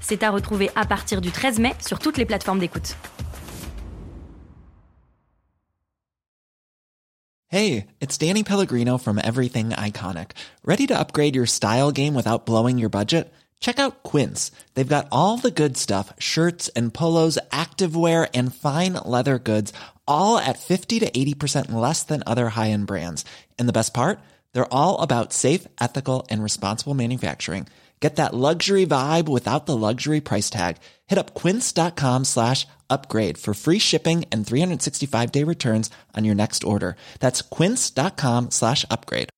C'est 0.00 0.22
à 0.22 0.30
retrouver 0.30 0.70
à 0.74 0.84
partir 0.86 1.20
du 1.20 1.30
13 1.30 1.58
mai 1.58 1.74
sur 1.86 1.98
toutes 1.98 2.18
les 2.18 2.24
plateformes 2.24 2.58
d'écoute. 2.58 2.96
Hey, 7.52 7.86
it's 8.00 8.16
Danny 8.16 8.44
Pellegrino 8.44 8.96
from 8.96 9.18
Everything 9.18 9.70
Iconic. 9.70 10.32
Ready 10.64 10.86
to 10.86 10.96
upgrade 10.96 11.34
your 11.34 11.46
style 11.46 11.90
game 11.90 12.14
without 12.14 12.46
blowing 12.46 12.78
your 12.78 12.90
budget? 12.90 13.32
Check 13.58 13.80
out 13.80 14.04
Quince. 14.04 14.52
They've 14.74 14.96
got 14.96 15.08
all 15.10 15.36
the 15.36 15.50
good 15.50 15.76
stuff 15.76 16.12
shirts 16.18 16.68
and 16.76 16.94
polos, 16.94 17.38
activewear, 17.50 18.28
and 18.34 18.54
fine 18.54 18.94
leather 19.04 19.40
goods, 19.40 19.72
all 20.06 20.38
at 20.38 20.60
50 20.60 21.00
to 21.00 21.10
80% 21.10 21.72
less 21.72 22.04
than 22.04 22.22
other 22.24 22.50
high 22.50 22.70
end 22.70 22.86
brands. 22.86 23.24
And 23.58 23.68
the 23.68 23.74
best 23.74 23.92
part? 23.92 24.20
They're 24.52 24.72
all 24.72 25.00
about 25.00 25.32
safe, 25.32 25.66
ethical, 25.80 26.26
and 26.30 26.42
responsible 26.42 26.94
manufacturing. 26.94 27.66
Get 28.00 28.16
that 28.16 28.34
luxury 28.34 28.86
vibe 28.86 29.28
without 29.28 29.66
the 29.66 29.76
luxury 29.76 30.22
price 30.22 30.48
tag. 30.48 30.78
Hit 31.06 31.18
up 31.18 31.34
quince.com 31.34 32.24
slash 32.24 32.66
upgrade 32.88 33.36
for 33.36 33.52
free 33.52 33.78
shipping 33.78 34.24
and 34.32 34.46
365 34.46 35.30
day 35.30 35.44
returns 35.44 35.90
on 36.16 36.24
your 36.24 36.34
next 36.34 36.64
order. 36.64 36.96
That's 37.20 37.42
quince.com 37.42 38.50
slash 38.50 38.86
upgrade. 38.90 39.28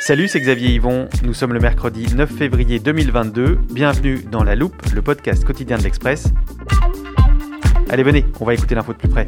Salut, 0.00 0.26
c'est 0.26 0.40
Xavier 0.40 0.74
Yvon. 0.74 1.08
Nous 1.22 1.34
sommes 1.34 1.52
le 1.52 1.60
mercredi 1.60 2.12
9 2.16 2.32
février 2.34 2.80
2022. 2.80 3.60
Bienvenue 3.70 4.24
dans 4.28 4.42
La 4.42 4.56
Loupe, 4.56 4.82
le 4.92 5.02
podcast 5.02 5.44
quotidien 5.44 5.78
de 5.78 5.84
l'Express. 5.84 6.32
Allez, 7.92 8.04
venez, 8.04 8.24
on 8.38 8.44
va 8.44 8.54
écouter 8.54 8.76
l'info 8.76 8.92
de 8.92 8.98
plus 8.98 9.08
près. 9.08 9.26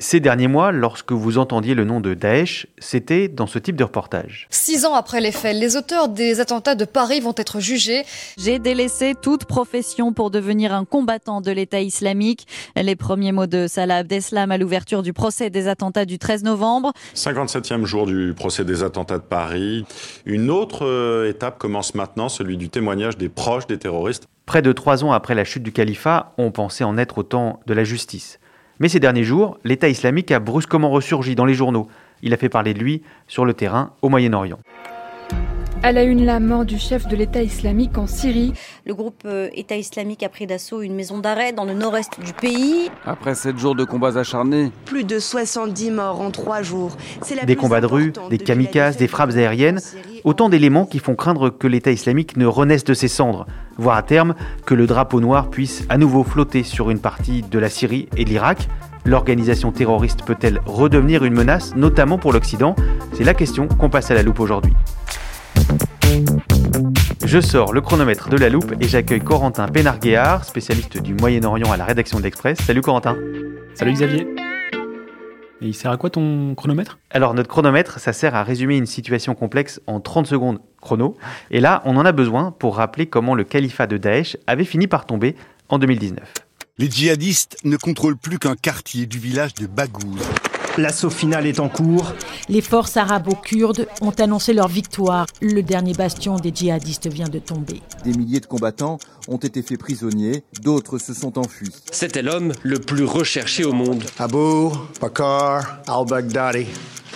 Ces 0.00 0.18
derniers 0.18 0.48
mois, 0.48 0.72
lorsque 0.72 1.12
vous 1.12 1.38
entendiez 1.38 1.76
le 1.76 1.84
nom 1.84 2.00
de 2.00 2.12
Daesh, 2.12 2.66
c'était 2.78 3.28
dans 3.28 3.46
ce 3.46 3.60
type 3.60 3.76
de 3.76 3.84
reportage. 3.84 4.48
Six 4.50 4.84
ans 4.84 4.94
après 4.94 5.20
les 5.20 5.30
faits, 5.30 5.54
les 5.54 5.76
auteurs 5.76 6.08
des 6.08 6.40
attentats 6.40 6.74
de 6.74 6.84
Paris 6.84 7.20
vont 7.20 7.34
être 7.36 7.60
jugés. 7.60 8.02
J'ai 8.36 8.58
délaissé 8.58 9.14
toute 9.14 9.44
profession 9.44 10.12
pour 10.12 10.32
devenir 10.32 10.74
un 10.74 10.84
combattant 10.84 11.40
de 11.40 11.52
l'État 11.52 11.80
islamique. 11.80 12.48
Les 12.74 12.96
premiers 12.96 13.30
mots 13.30 13.46
de 13.46 13.68
Salah 13.68 13.98
Abdeslam 13.98 14.50
à 14.50 14.58
l'ouverture 14.58 15.04
du 15.04 15.12
procès 15.12 15.50
des 15.50 15.68
attentats 15.68 16.04
du 16.04 16.18
13 16.18 16.42
novembre. 16.42 16.92
57e 17.14 17.84
jour 17.84 18.06
du 18.06 18.34
procès 18.34 18.64
des 18.64 18.82
attentats 18.82 19.18
de 19.18 19.22
Paris. 19.22 19.84
Une 20.26 20.50
autre 20.50 20.84
euh, 20.84 21.30
étape 21.30 21.60
commence 21.60 21.94
maintenant, 21.94 22.28
celui 22.28 22.56
du 22.56 22.70
témoignage 22.70 23.16
des 23.16 23.28
proches 23.28 23.68
des 23.68 23.78
terroristes. 23.78 24.26
Près 24.46 24.60
de 24.60 24.72
trois 24.72 25.04
ans 25.04 25.12
après 25.12 25.34
la 25.34 25.44
chute 25.44 25.62
du 25.62 25.72
califat, 25.72 26.34
on 26.36 26.50
pensait 26.50 26.84
en 26.84 26.98
être 26.98 27.18
au 27.18 27.22
temps 27.22 27.60
de 27.66 27.74
la 27.74 27.82
justice. 27.82 28.38
Mais 28.78 28.88
ces 28.88 29.00
derniers 29.00 29.24
jours, 29.24 29.58
l'État 29.64 29.88
islamique 29.88 30.30
a 30.32 30.40
brusquement 30.40 30.90
ressurgi 30.90 31.34
dans 31.34 31.46
les 31.46 31.54
journaux. 31.54 31.88
Il 32.22 32.34
a 32.34 32.36
fait 32.36 32.48
parler 32.48 32.74
de 32.74 32.78
lui 32.78 33.02
sur 33.26 33.44
le 33.44 33.54
terrain 33.54 33.94
au 34.02 34.08
Moyen-Orient. 34.08 34.58
À 35.84 35.92
la 35.92 36.02
une, 36.04 36.24
la 36.24 36.40
mort 36.40 36.64
du 36.64 36.78
chef 36.78 37.06
de 37.08 37.14
l'État 37.14 37.42
islamique 37.42 37.98
en 37.98 38.06
Syrie. 38.06 38.54
Le 38.86 38.94
groupe 38.94 39.20
euh, 39.26 39.50
État 39.52 39.76
islamique 39.76 40.22
a 40.22 40.30
pris 40.30 40.46
d'assaut 40.46 40.80
une 40.80 40.94
maison 40.94 41.18
d'arrêt 41.18 41.52
dans 41.52 41.66
le 41.66 41.74
nord-est 41.74 42.18
du 42.24 42.32
pays. 42.32 42.90
Après 43.04 43.34
sept 43.34 43.58
jours 43.58 43.74
de 43.74 43.84
combats 43.84 44.16
acharnés. 44.16 44.72
Plus 44.86 45.04
de 45.04 45.18
70 45.18 45.90
morts 45.90 46.22
en 46.22 46.30
trois 46.30 46.62
jours. 46.62 46.96
La 47.36 47.44
des 47.44 47.54
combats 47.54 47.82
de 47.82 47.86
rue, 47.86 48.14
des 48.30 48.38
kamikazes, 48.38 48.96
des 48.96 49.08
frappes 49.08 49.32
aériennes. 49.32 49.78
Autant 50.24 50.48
d'éléments 50.48 50.86
qui 50.86 51.00
font 51.00 51.16
craindre 51.16 51.50
que 51.50 51.66
l'État 51.66 51.90
islamique 51.90 52.38
ne 52.38 52.46
renaisse 52.46 52.84
de 52.84 52.94
ses 52.94 53.08
cendres, 53.08 53.46
voire 53.76 53.98
à 53.98 54.02
terme 54.02 54.34
que 54.64 54.72
le 54.72 54.86
drapeau 54.86 55.20
noir 55.20 55.50
puisse 55.50 55.84
à 55.90 55.98
nouveau 55.98 56.24
flotter 56.24 56.62
sur 56.62 56.88
une 56.88 57.00
partie 57.00 57.42
de 57.42 57.58
la 57.58 57.68
Syrie 57.68 58.08
et 58.16 58.24
de 58.24 58.30
l'Irak. 58.30 58.70
L'organisation 59.04 59.70
terroriste 59.70 60.22
peut-elle 60.24 60.62
redevenir 60.64 61.26
une 61.26 61.34
menace, 61.34 61.76
notamment 61.76 62.16
pour 62.16 62.32
l'Occident? 62.32 62.74
C'est 63.12 63.24
la 63.24 63.34
question 63.34 63.68
qu'on 63.68 63.90
passe 63.90 64.10
à 64.10 64.14
la 64.14 64.22
loupe 64.22 64.40
aujourd'hui. 64.40 64.72
Je 67.24 67.40
sors 67.40 67.72
le 67.72 67.80
chronomètre 67.80 68.28
de 68.28 68.36
la 68.36 68.48
loupe 68.48 68.74
et 68.80 68.86
j'accueille 68.86 69.20
Corentin 69.20 69.66
Pénarguéard, 69.66 70.44
spécialiste 70.44 70.98
du 70.98 71.14
Moyen-Orient 71.14 71.72
à 71.72 71.76
la 71.76 71.84
rédaction 71.84 72.18
de 72.18 72.22
l'Express. 72.22 72.58
Salut 72.60 72.80
Corentin. 72.80 73.16
Salut 73.74 73.92
Xavier. 73.92 74.26
Et 75.60 75.66
il 75.68 75.74
sert 75.74 75.90
à 75.90 75.96
quoi 75.96 76.10
ton 76.10 76.54
chronomètre? 76.54 76.98
Alors 77.10 77.34
notre 77.34 77.48
chronomètre, 77.48 77.98
ça 77.98 78.12
sert 78.12 78.34
à 78.34 78.44
résumer 78.44 78.76
une 78.76 78.86
situation 78.86 79.34
complexe 79.34 79.80
en 79.86 79.98
30 79.98 80.26
secondes 80.26 80.60
chrono. 80.80 81.16
Et 81.50 81.60
là, 81.60 81.82
on 81.84 81.96
en 81.96 82.04
a 82.04 82.12
besoin 82.12 82.52
pour 82.52 82.76
rappeler 82.76 83.06
comment 83.06 83.34
le 83.34 83.44
califat 83.44 83.86
de 83.86 83.96
Daesh 83.96 84.36
avait 84.46 84.64
fini 84.64 84.86
par 84.86 85.06
tomber 85.06 85.34
en 85.68 85.78
2019. 85.78 86.32
Les 86.78 86.90
djihadistes 86.90 87.56
ne 87.64 87.76
contrôlent 87.76 88.16
plus 88.16 88.38
qu'un 88.38 88.56
quartier 88.56 89.06
du 89.06 89.18
village 89.18 89.54
de 89.54 89.66
Baghouz. 89.66 90.20
L'assaut 90.76 91.10
final 91.10 91.46
est 91.46 91.60
en 91.60 91.68
cours. 91.68 92.12
Les 92.48 92.60
forces 92.60 92.96
arabo-kurdes 92.96 93.86
ont 94.00 94.10
annoncé 94.10 94.52
leur 94.52 94.66
victoire. 94.66 95.26
Le 95.40 95.62
dernier 95.62 95.92
bastion 95.92 96.34
des 96.34 96.52
djihadistes 96.52 97.06
vient 97.06 97.28
de 97.28 97.38
tomber. 97.38 97.80
Des 98.04 98.12
milliers 98.12 98.40
de 98.40 98.46
combattants 98.46 98.98
ont 99.28 99.36
été 99.36 99.62
faits 99.62 99.78
prisonniers, 99.78 100.42
d'autres 100.62 100.98
se 100.98 101.14
sont 101.14 101.38
enfuis. 101.38 101.70
C'était 101.92 102.22
l'homme 102.22 102.52
le 102.64 102.80
plus 102.80 103.04
recherché 103.04 103.64
au 103.64 103.72
monde. 103.72 104.02
Abu 104.18 104.74
Bakr 105.00 105.80
al-Baghdadi. 105.86 106.66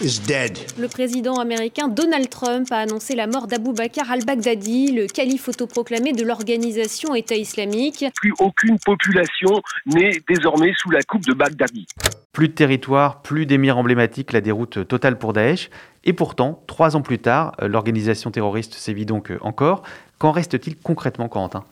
Is 0.01 0.21
dead. 0.29 0.57
Le 0.79 0.87
président 0.87 1.41
américain 1.41 1.89
Donald 1.89 2.29
Trump 2.29 2.71
a 2.71 2.77
annoncé 2.77 3.17
la 3.17 3.27
mort 3.27 3.49
d'Abu 3.49 3.73
Bakr 3.73 4.09
al-Baghdadi, 4.09 4.93
le 4.93 5.09
calife 5.09 5.49
autoproclamé 5.49 6.13
de 6.13 6.23
l'organisation 6.23 7.17
État 7.17 7.35
islamique. 7.35 8.05
Plus 8.15 8.33
aucune 8.39 8.79
population 8.79 9.61
n'est 9.87 10.21
désormais 10.29 10.73
sous 10.79 10.91
la 10.91 11.03
coupe 11.03 11.25
de 11.27 11.35
Baghdadi. 11.35 11.89
Plus 12.39 12.47
de 12.47 12.53
territoire, 12.53 13.21
plus 13.21 13.47
d'émirs 13.47 13.79
emblématiques, 13.79 14.33
la 14.33 14.41
déroute 14.41 14.87
totale 14.87 15.19
pour 15.19 15.33
Daesh. 15.33 15.71
Et 16.05 16.13
pourtant, 16.13 16.63
trois 16.69 16.95
ans 16.95 17.03
plus 17.03 17.19
tard, 17.19 17.57
l'organisation 17.61 18.31
terroriste 18.31 18.75
sévit 18.75 19.07
donc 19.07 19.33
encore. 19.41 19.83
Qu'en 20.19 20.31
reste-t-il 20.31 20.77
concrètement, 20.77 21.29
Corentin? 21.29 21.65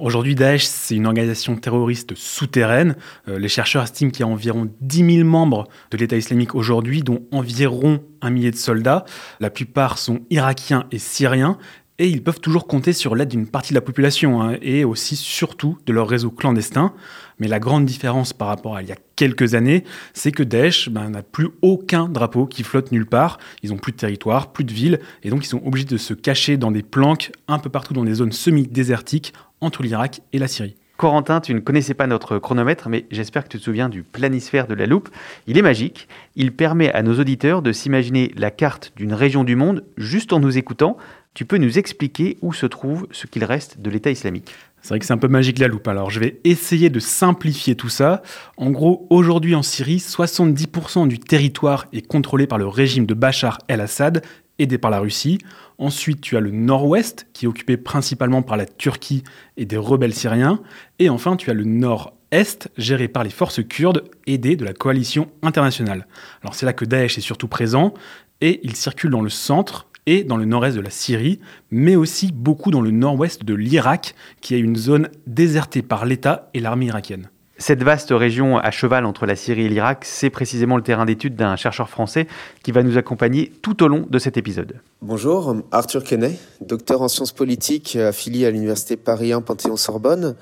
Aujourd'hui, 0.00 0.34
Daesh, 0.34 0.64
c'est 0.64 0.96
une 0.96 1.06
organisation 1.06 1.54
terroriste 1.54 2.16
souterraine. 2.16 2.96
Euh, 3.28 3.38
les 3.38 3.46
chercheurs 3.46 3.84
estiment 3.84 4.10
qu'il 4.10 4.26
y 4.26 4.28
a 4.28 4.32
environ 4.32 4.68
10 4.80 5.14
000 5.18 5.28
membres 5.28 5.68
de 5.92 5.96
l'État 5.96 6.16
islamique 6.16 6.56
aujourd'hui, 6.56 7.04
dont 7.04 7.22
environ 7.30 8.02
un 8.20 8.30
millier 8.30 8.50
de 8.50 8.56
soldats. 8.56 9.04
La 9.38 9.50
plupart 9.50 9.96
sont 9.96 10.22
irakiens 10.28 10.86
et 10.90 10.98
syriens. 10.98 11.56
Et 12.02 12.08
ils 12.08 12.22
peuvent 12.22 12.40
toujours 12.40 12.66
compter 12.66 12.94
sur 12.94 13.14
l'aide 13.14 13.28
d'une 13.28 13.46
partie 13.46 13.74
de 13.74 13.74
la 13.74 13.82
population 13.82 14.40
hein, 14.40 14.56
et 14.62 14.84
aussi 14.84 15.16
surtout 15.16 15.76
de 15.84 15.92
leur 15.92 16.08
réseau 16.08 16.30
clandestin. 16.30 16.94
Mais 17.38 17.46
la 17.46 17.58
grande 17.58 17.84
différence 17.84 18.32
par 18.32 18.48
rapport 18.48 18.74
à 18.74 18.80
il 18.80 18.88
y 18.88 18.92
a 18.92 18.96
quelques 19.16 19.54
années, 19.54 19.84
c'est 20.14 20.32
que 20.32 20.42
Daesh 20.42 20.88
ben, 20.88 21.10
n'a 21.10 21.22
plus 21.22 21.48
aucun 21.60 22.08
drapeau 22.08 22.46
qui 22.46 22.62
flotte 22.62 22.90
nulle 22.90 23.04
part. 23.04 23.38
Ils 23.62 23.68
n'ont 23.68 23.76
plus 23.76 23.92
de 23.92 23.98
territoire, 23.98 24.50
plus 24.50 24.64
de 24.64 24.72
villes, 24.72 24.98
et 25.22 25.28
donc 25.28 25.44
ils 25.44 25.48
sont 25.48 25.60
obligés 25.62 25.84
de 25.84 25.98
se 25.98 26.14
cacher 26.14 26.56
dans 26.56 26.70
des 26.70 26.82
planques 26.82 27.32
un 27.48 27.58
peu 27.58 27.68
partout 27.68 27.92
dans 27.92 28.04
des 28.04 28.14
zones 28.14 28.32
semi-désertiques 28.32 29.34
entre 29.60 29.82
l'Irak 29.82 30.22
et 30.32 30.38
la 30.38 30.48
Syrie. 30.48 30.76
Corentin, 31.00 31.40
tu 31.40 31.54
ne 31.54 31.60
connaissais 31.60 31.94
pas 31.94 32.06
notre 32.06 32.38
chronomètre, 32.38 32.90
mais 32.90 33.06
j'espère 33.10 33.44
que 33.44 33.48
tu 33.48 33.58
te 33.58 33.62
souviens 33.62 33.88
du 33.88 34.02
planisphère 34.02 34.66
de 34.66 34.74
la 34.74 34.84
loupe. 34.84 35.08
Il 35.46 35.56
est 35.56 35.62
magique. 35.62 36.08
Il 36.36 36.52
permet 36.52 36.92
à 36.92 37.02
nos 37.02 37.18
auditeurs 37.18 37.62
de 37.62 37.72
s'imaginer 37.72 38.32
la 38.36 38.50
carte 38.50 38.92
d'une 38.96 39.14
région 39.14 39.42
du 39.42 39.56
monde 39.56 39.82
juste 39.96 40.34
en 40.34 40.40
nous 40.40 40.58
écoutant. 40.58 40.98
Tu 41.32 41.44
peux 41.44 41.58
nous 41.58 41.78
expliquer 41.78 42.38
où 42.42 42.52
se 42.52 42.66
trouve 42.66 43.06
ce 43.12 43.26
qu'il 43.26 43.44
reste 43.44 43.80
de 43.80 43.88
l'État 43.88 44.10
islamique? 44.10 44.52
C'est 44.82 44.88
vrai 44.88 44.98
que 44.98 45.06
c'est 45.06 45.12
un 45.12 45.18
peu 45.18 45.28
magique 45.28 45.60
la 45.60 45.68
loupe. 45.68 45.86
Alors 45.86 46.10
je 46.10 46.18
vais 46.18 46.40
essayer 46.42 46.90
de 46.90 46.98
simplifier 46.98 47.76
tout 47.76 47.88
ça. 47.88 48.22
En 48.56 48.70
gros, 48.70 49.06
aujourd'hui 49.10 49.54
en 49.54 49.62
Syrie, 49.62 49.98
70% 49.98 51.06
du 51.06 51.20
territoire 51.20 51.86
est 51.92 52.06
contrôlé 52.06 52.48
par 52.48 52.58
le 52.58 52.66
régime 52.66 53.06
de 53.06 53.14
Bachar 53.14 53.58
el-Assad, 53.68 54.24
aidé 54.58 54.76
par 54.76 54.90
la 54.90 54.98
Russie. 54.98 55.38
Ensuite, 55.78 56.20
tu 56.20 56.36
as 56.36 56.40
le 56.40 56.50
nord-ouest, 56.50 57.28
qui 57.32 57.44
est 57.44 57.48
occupé 57.48 57.76
principalement 57.76 58.42
par 58.42 58.56
la 58.56 58.66
Turquie 58.66 59.22
et 59.56 59.66
des 59.66 59.76
rebelles 59.76 60.14
syriens. 60.14 60.60
Et 60.98 61.10
enfin, 61.10 61.36
tu 61.36 61.50
as 61.50 61.54
le 61.54 61.64
nord-est, 61.64 62.70
géré 62.76 63.06
par 63.06 63.22
les 63.22 63.30
forces 63.30 63.62
kurdes, 63.62 64.04
aidées 64.26 64.56
de 64.56 64.64
la 64.64 64.72
coalition 64.72 65.30
internationale. 65.42 66.08
Alors 66.42 66.54
c'est 66.54 66.66
là 66.66 66.72
que 66.72 66.84
Daesh 66.84 67.18
est 67.18 67.22
surtout 67.22 67.48
présent, 67.48 67.94
et 68.40 68.60
il 68.62 68.74
circule 68.74 69.10
dans 69.10 69.22
le 69.22 69.30
centre, 69.30 69.86
et 70.06 70.24
dans 70.24 70.36
le 70.36 70.44
nord-est 70.44 70.76
de 70.76 70.80
la 70.80 70.90
Syrie, 70.90 71.40
mais 71.70 71.96
aussi 71.96 72.32
beaucoup 72.32 72.70
dans 72.70 72.80
le 72.80 72.90
nord-ouest 72.90 73.44
de 73.44 73.54
l'Irak, 73.54 74.14
qui 74.40 74.54
est 74.54 74.60
une 74.60 74.76
zone 74.76 75.08
désertée 75.26 75.82
par 75.82 76.06
l'État 76.06 76.48
et 76.54 76.60
l'armée 76.60 76.86
irakienne. 76.86 77.28
Cette 77.58 77.82
vaste 77.82 78.08
région 78.10 78.56
à 78.56 78.70
cheval 78.70 79.04
entre 79.04 79.26
la 79.26 79.36
Syrie 79.36 79.66
et 79.66 79.68
l'Irak, 79.68 80.06
c'est 80.06 80.30
précisément 80.30 80.76
le 80.78 80.82
terrain 80.82 81.04
d'étude 81.04 81.36
d'un 81.36 81.56
chercheur 81.56 81.90
français 81.90 82.26
qui 82.62 82.72
va 82.72 82.82
nous 82.82 82.96
accompagner 82.96 83.52
tout 83.60 83.82
au 83.82 83.88
long 83.88 84.06
de 84.08 84.18
cet 84.18 84.38
épisode. 84.38 84.80
Bonjour, 85.02 85.54
Arthur 85.70 86.02
Kenney, 86.02 86.38
docteur 86.62 87.02
en 87.02 87.08
sciences 87.08 87.32
politiques 87.32 87.96
affilié 87.96 88.46
à 88.46 88.50
l'université 88.50 88.96
Paris 88.96 89.34
1 89.34 89.42
Panthéon-Sorbonne. 89.42 90.36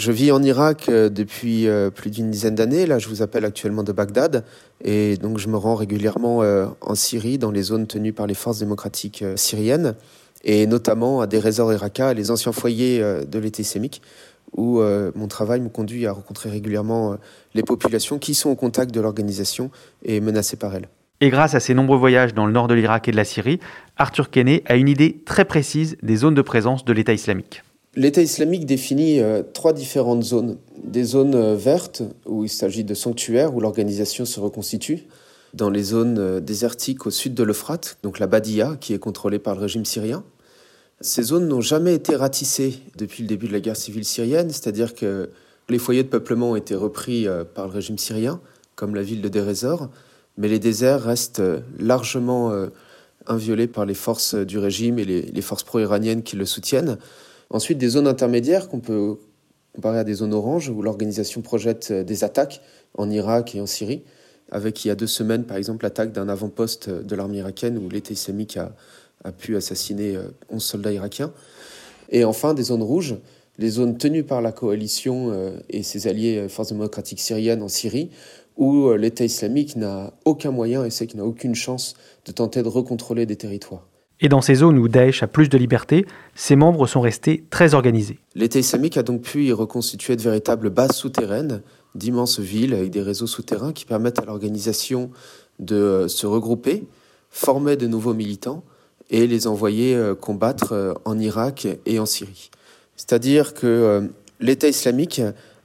Je 0.00 0.12
vis 0.12 0.32
en 0.32 0.42
Irak 0.42 0.86
euh, 0.88 1.10
depuis 1.10 1.68
euh, 1.68 1.90
plus 1.90 2.08
d'une 2.08 2.30
dizaine 2.30 2.54
d'années. 2.54 2.86
Là, 2.86 2.98
je 2.98 3.06
vous 3.06 3.20
appelle 3.20 3.44
actuellement 3.44 3.82
de 3.82 3.92
Bagdad. 3.92 4.44
Et 4.82 5.18
donc, 5.18 5.36
je 5.36 5.46
me 5.46 5.58
rends 5.58 5.74
régulièrement 5.74 6.42
euh, 6.42 6.64
en 6.80 6.94
Syrie, 6.94 7.36
dans 7.36 7.50
les 7.50 7.60
zones 7.60 7.86
tenues 7.86 8.14
par 8.14 8.26
les 8.26 8.32
forces 8.32 8.60
démocratiques 8.60 9.22
syriennes, 9.36 9.94
et 10.42 10.66
notamment 10.66 11.20
à 11.20 11.26
des 11.26 11.38
résorts 11.38 11.68
Raqqa, 11.78 12.14
les 12.14 12.30
anciens 12.30 12.52
foyers 12.52 12.98
de 13.28 13.38
l'été 13.38 13.62
sémique, 13.62 14.00
où 14.56 14.80
mon 14.80 15.28
travail 15.28 15.60
me 15.60 15.68
conduit 15.68 16.06
à 16.06 16.12
rencontrer 16.12 16.48
régulièrement 16.48 17.16
les 17.54 17.62
populations 17.62 18.18
qui 18.18 18.32
sont 18.32 18.48
au 18.48 18.56
contact 18.56 18.94
de 18.94 19.02
l'organisation 19.02 19.70
et 20.02 20.20
menacées 20.20 20.56
par 20.56 20.74
elle. 20.74 20.88
Et 21.20 21.28
grâce 21.28 21.54
à 21.54 21.60
ses 21.60 21.74
nombreux 21.74 21.98
voyages 21.98 22.32
dans 22.32 22.46
le 22.46 22.52
nord 22.52 22.68
de 22.68 22.74
l'Irak 22.74 23.06
et 23.08 23.12
de 23.12 23.16
la 23.16 23.24
Syrie, 23.24 23.60
Arthur 23.98 24.30
Kenney 24.30 24.62
a 24.64 24.76
une 24.76 24.88
idée 24.88 25.20
très 25.26 25.44
précise 25.44 25.98
des 26.02 26.16
zones 26.16 26.34
de 26.34 26.42
présence 26.42 26.86
de 26.86 26.92
l'État 26.94 27.12
islamique. 27.12 27.62
L'État 27.96 28.22
islamique 28.22 28.66
définit 28.66 29.18
euh, 29.18 29.42
trois 29.42 29.72
différentes 29.72 30.22
zones. 30.22 30.58
Des 30.84 31.02
zones 31.02 31.34
euh, 31.34 31.56
vertes, 31.56 32.02
où 32.24 32.44
il 32.44 32.48
s'agit 32.48 32.84
de 32.84 32.94
sanctuaires, 32.94 33.54
où 33.54 33.60
l'organisation 33.60 34.24
se 34.24 34.38
reconstitue. 34.38 35.08
Dans 35.54 35.70
les 35.70 35.82
zones 35.82 36.18
euh, 36.18 36.40
désertiques 36.40 37.06
au 37.06 37.10
sud 37.10 37.34
de 37.34 37.42
l'Euphrate, 37.42 37.98
donc 38.04 38.20
la 38.20 38.28
Badia, 38.28 38.76
qui 38.80 38.94
est 38.94 39.00
contrôlée 39.00 39.40
par 39.40 39.56
le 39.56 39.62
régime 39.62 39.84
syrien. 39.84 40.22
Ces 41.00 41.22
zones 41.22 41.48
n'ont 41.48 41.60
jamais 41.60 41.94
été 41.94 42.14
ratissées 42.14 42.78
depuis 42.96 43.24
le 43.24 43.28
début 43.28 43.48
de 43.48 43.52
la 43.52 43.60
guerre 43.60 43.76
civile 43.76 44.04
syrienne, 44.04 44.50
c'est-à-dire 44.50 44.94
que 44.94 45.30
les 45.68 45.78
foyers 45.78 46.04
de 46.04 46.08
peuplement 46.08 46.52
ont 46.52 46.56
été 46.56 46.76
repris 46.76 47.26
par 47.54 47.66
le 47.66 47.72
régime 47.72 47.96
syrien, 47.96 48.38
comme 48.76 48.94
la 48.94 49.02
ville 49.02 49.22
de 49.22 49.28
Deir 49.28 49.88
mais 50.36 50.48
les 50.48 50.58
déserts 50.58 51.02
restent 51.02 51.42
largement 51.78 52.52
inviolés 53.26 53.66
par 53.66 53.86
les 53.86 53.94
forces 53.94 54.34
du 54.34 54.58
régime 54.58 54.98
et 54.98 55.06
les 55.06 55.42
forces 55.42 55.62
pro-iraniennes 55.62 56.22
qui 56.22 56.36
le 56.36 56.44
soutiennent. 56.44 56.98
Ensuite, 57.50 57.78
des 57.78 57.88
zones 57.88 58.06
intermédiaires 58.06 58.68
qu'on 58.68 58.78
peut 58.78 59.16
comparer 59.74 59.98
à 59.98 60.04
des 60.04 60.14
zones 60.14 60.32
oranges 60.34 60.68
où 60.68 60.82
l'organisation 60.82 61.42
projette 61.42 61.88
euh, 61.90 62.04
des 62.04 62.24
attaques 62.24 62.60
en 62.96 63.10
Irak 63.10 63.54
et 63.54 63.60
en 63.60 63.66
Syrie, 63.66 64.04
avec 64.52 64.84
il 64.84 64.88
y 64.88 64.90
a 64.90 64.94
deux 64.94 65.06
semaines, 65.06 65.44
par 65.44 65.56
exemple, 65.56 65.84
l'attaque 65.84 66.12
d'un 66.12 66.28
avant-poste 66.28 66.88
de 66.90 67.16
l'armée 67.16 67.38
irakienne 67.38 67.78
où 67.78 67.88
l'État 67.88 68.12
islamique 68.12 68.56
a, 68.56 68.72
pu 69.32 69.54
assassiner 69.56 70.16
11 70.16 70.24
euh, 70.24 70.58
soldats 70.58 70.92
irakiens. 70.92 71.32
Et 72.08 72.24
enfin, 72.24 72.54
des 72.54 72.64
zones 72.64 72.82
rouges, 72.82 73.16
les 73.58 73.68
zones 73.68 73.98
tenues 73.98 74.24
par 74.24 74.40
la 74.40 74.50
coalition 74.50 75.30
euh, 75.30 75.52
et 75.68 75.82
ses 75.82 76.06
alliés 76.06 76.48
Forces 76.48 76.72
démocratiques 76.72 77.20
syriennes 77.20 77.62
en 77.62 77.68
Syrie, 77.68 78.10
où 78.56 78.92
l'État 78.92 79.24
islamique 79.24 79.76
n'a 79.76 80.12
aucun 80.24 80.50
moyen 80.50 80.84
et 80.84 80.90
sait 80.90 81.06
qu'il 81.06 81.18
n'a 81.18 81.24
aucune 81.24 81.54
chance 81.54 81.94
de 82.26 82.32
tenter 82.32 82.62
de 82.62 82.68
recontrôler 82.68 83.24
des 83.24 83.36
territoires. 83.36 83.89
Et 84.20 84.28
dans 84.28 84.42
ces 84.42 84.56
zones 84.56 84.78
où 84.78 84.88
Daesh 84.88 85.22
a 85.22 85.26
plus 85.26 85.48
de 85.48 85.56
liberté, 85.56 86.06
ses 86.34 86.54
membres 86.54 86.86
sont 86.86 87.00
restés 87.00 87.44
très 87.48 87.74
organisés. 87.74 88.18
L'État 88.34 88.58
islamique 88.58 88.96
a 88.96 89.02
donc 89.02 89.22
pu 89.22 89.46
y 89.46 89.52
reconstituer 89.52 90.16
de 90.16 90.22
véritables 90.22 90.68
bases 90.68 90.92
souterraines, 90.92 91.62
d'immenses 91.94 92.38
villes 92.38 92.74
avec 92.74 92.90
des 92.90 93.02
réseaux 93.02 93.26
souterrains 93.26 93.72
qui 93.72 93.86
permettent 93.86 94.18
à 94.18 94.24
l'organisation 94.24 95.10
de 95.58 95.76
euh, 95.76 96.08
se 96.08 96.26
regrouper, 96.26 96.86
former 97.30 97.76
de 97.76 97.86
nouveaux 97.86 98.14
militants 98.14 98.62
et 99.08 99.26
les 99.26 99.46
envoyer 99.46 99.94
euh, 99.94 100.14
combattre 100.14 100.72
euh, 100.72 100.94
en 101.04 101.18
Irak 101.18 101.66
et 101.86 101.98
en 101.98 102.06
Syrie. 102.06 102.50
C'est-à-dire 102.96 103.54
que 103.54 104.10
l'État 104.40 104.68
islamique 104.68 105.22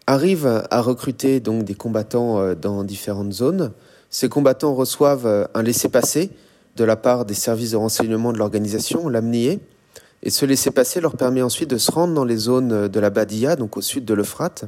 arrive 0.08 0.64
à 0.72 0.82
recruter 0.82 1.42
des 1.42 1.76
combattants 1.76 2.56
dans 2.56 2.86
différentes 2.86 3.34
zones. 3.34 3.74
Ces 4.10 4.30
combattants 4.30 4.74
reçoivent 4.74 5.50
un 5.54 5.62
laissez-passer 5.62 6.32
de 6.76 6.84
la 6.84 6.96
part 6.96 7.26
des 7.26 7.34
services 7.34 7.72
de 7.72 7.78
renseignement 7.78 8.34
de 8.34 8.38
l'organisation, 8.38 9.08
l'AMNIE, 9.10 9.60
et 10.24 10.30
ce 10.30 10.46
laisser-passer 10.46 11.02
leur 11.02 11.16
permet 11.16 11.42
ensuite 11.42 11.70
de 11.70 11.78
se 11.78 11.92
rendre 11.92 12.14
dans 12.14 12.26
les 12.26 12.38
zones 12.38 12.88
de 12.88 13.00
la 13.00 13.10
Badia, 13.10 13.56
donc 13.56 13.78
au 13.78 13.82
sud 13.82 14.06
de 14.06 14.14
l'Euphrate, 14.14 14.66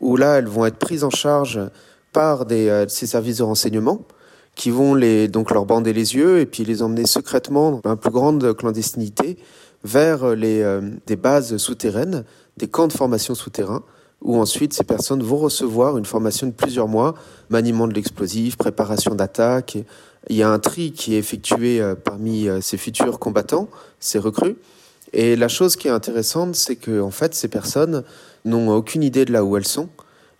où 0.00 0.16
là, 0.16 0.38
elles 0.38 0.46
vont 0.46 0.66
être 0.66 0.78
prises 0.78 1.04
en 1.04 1.10
charge 1.10 1.60
par 2.12 2.46
euh, 2.50 2.86
ces 2.88 3.06
services 3.06 3.38
de 3.38 3.42
renseignement 3.42 4.00
qui 4.56 4.70
vont 4.70 4.96
donc 5.28 5.52
leur 5.52 5.64
bander 5.64 5.92
les 5.92 6.16
yeux 6.16 6.40
et 6.40 6.46
puis 6.46 6.64
les 6.64 6.82
emmener 6.82 7.06
secrètement 7.06 7.80
dans 7.82 7.90
la 7.90 7.96
plus 7.96 8.10
grande 8.10 8.54
clandestinité 8.54 9.38
vers 9.84 10.24
euh, 10.24 10.82
des 11.06 11.16
bases 11.16 11.56
souterraines, 11.56 12.24
des 12.56 12.68
camps 12.68 12.88
de 12.88 12.92
formation 12.92 13.34
souterrains, 13.34 13.82
où 14.22 14.36
ensuite 14.38 14.72
ces 14.72 14.84
personnes 14.84 15.22
vont 15.22 15.38
recevoir 15.38 15.96
une 15.98 16.04
formation 16.04 16.46
de 16.46 16.52
plusieurs 16.52 16.88
mois, 16.88 17.14
maniement 17.48 17.88
de 17.88 17.94
l'explosif, 17.94 18.56
préparation 18.56 19.14
d'attaque, 19.14 19.78
il 20.28 20.36
y 20.36 20.42
a 20.42 20.50
un 20.50 20.58
tri 20.58 20.92
qui 20.92 21.14
est 21.14 21.18
effectué 21.18 21.80
euh, 21.80 21.94
parmi 21.94 22.48
euh, 22.48 22.60
ces 22.60 22.76
futurs 22.76 23.18
combattants, 23.18 23.68
ces 23.98 24.18
recrues. 24.18 24.56
Et 25.12 25.34
la 25.34 25.48
chose 25.48 25.76
qui 25.76 25.88
est 25.88 25.92
intéressante, 25.92 26.54
c'est 26.54 26.76
que 26.76 27.00
en 27.00 27.10
fait, 27.10 27.34
ces 27.34 27.48
personnes 27.48 28.04
n'ont 28.44 28.70
aucune 28.70 29.02
idée 29.02 29.24
de 29.24 29.32
là 29.32 29.44
où 29.44 29.56
elles 29.56 29.66
sont. 29.66 29.88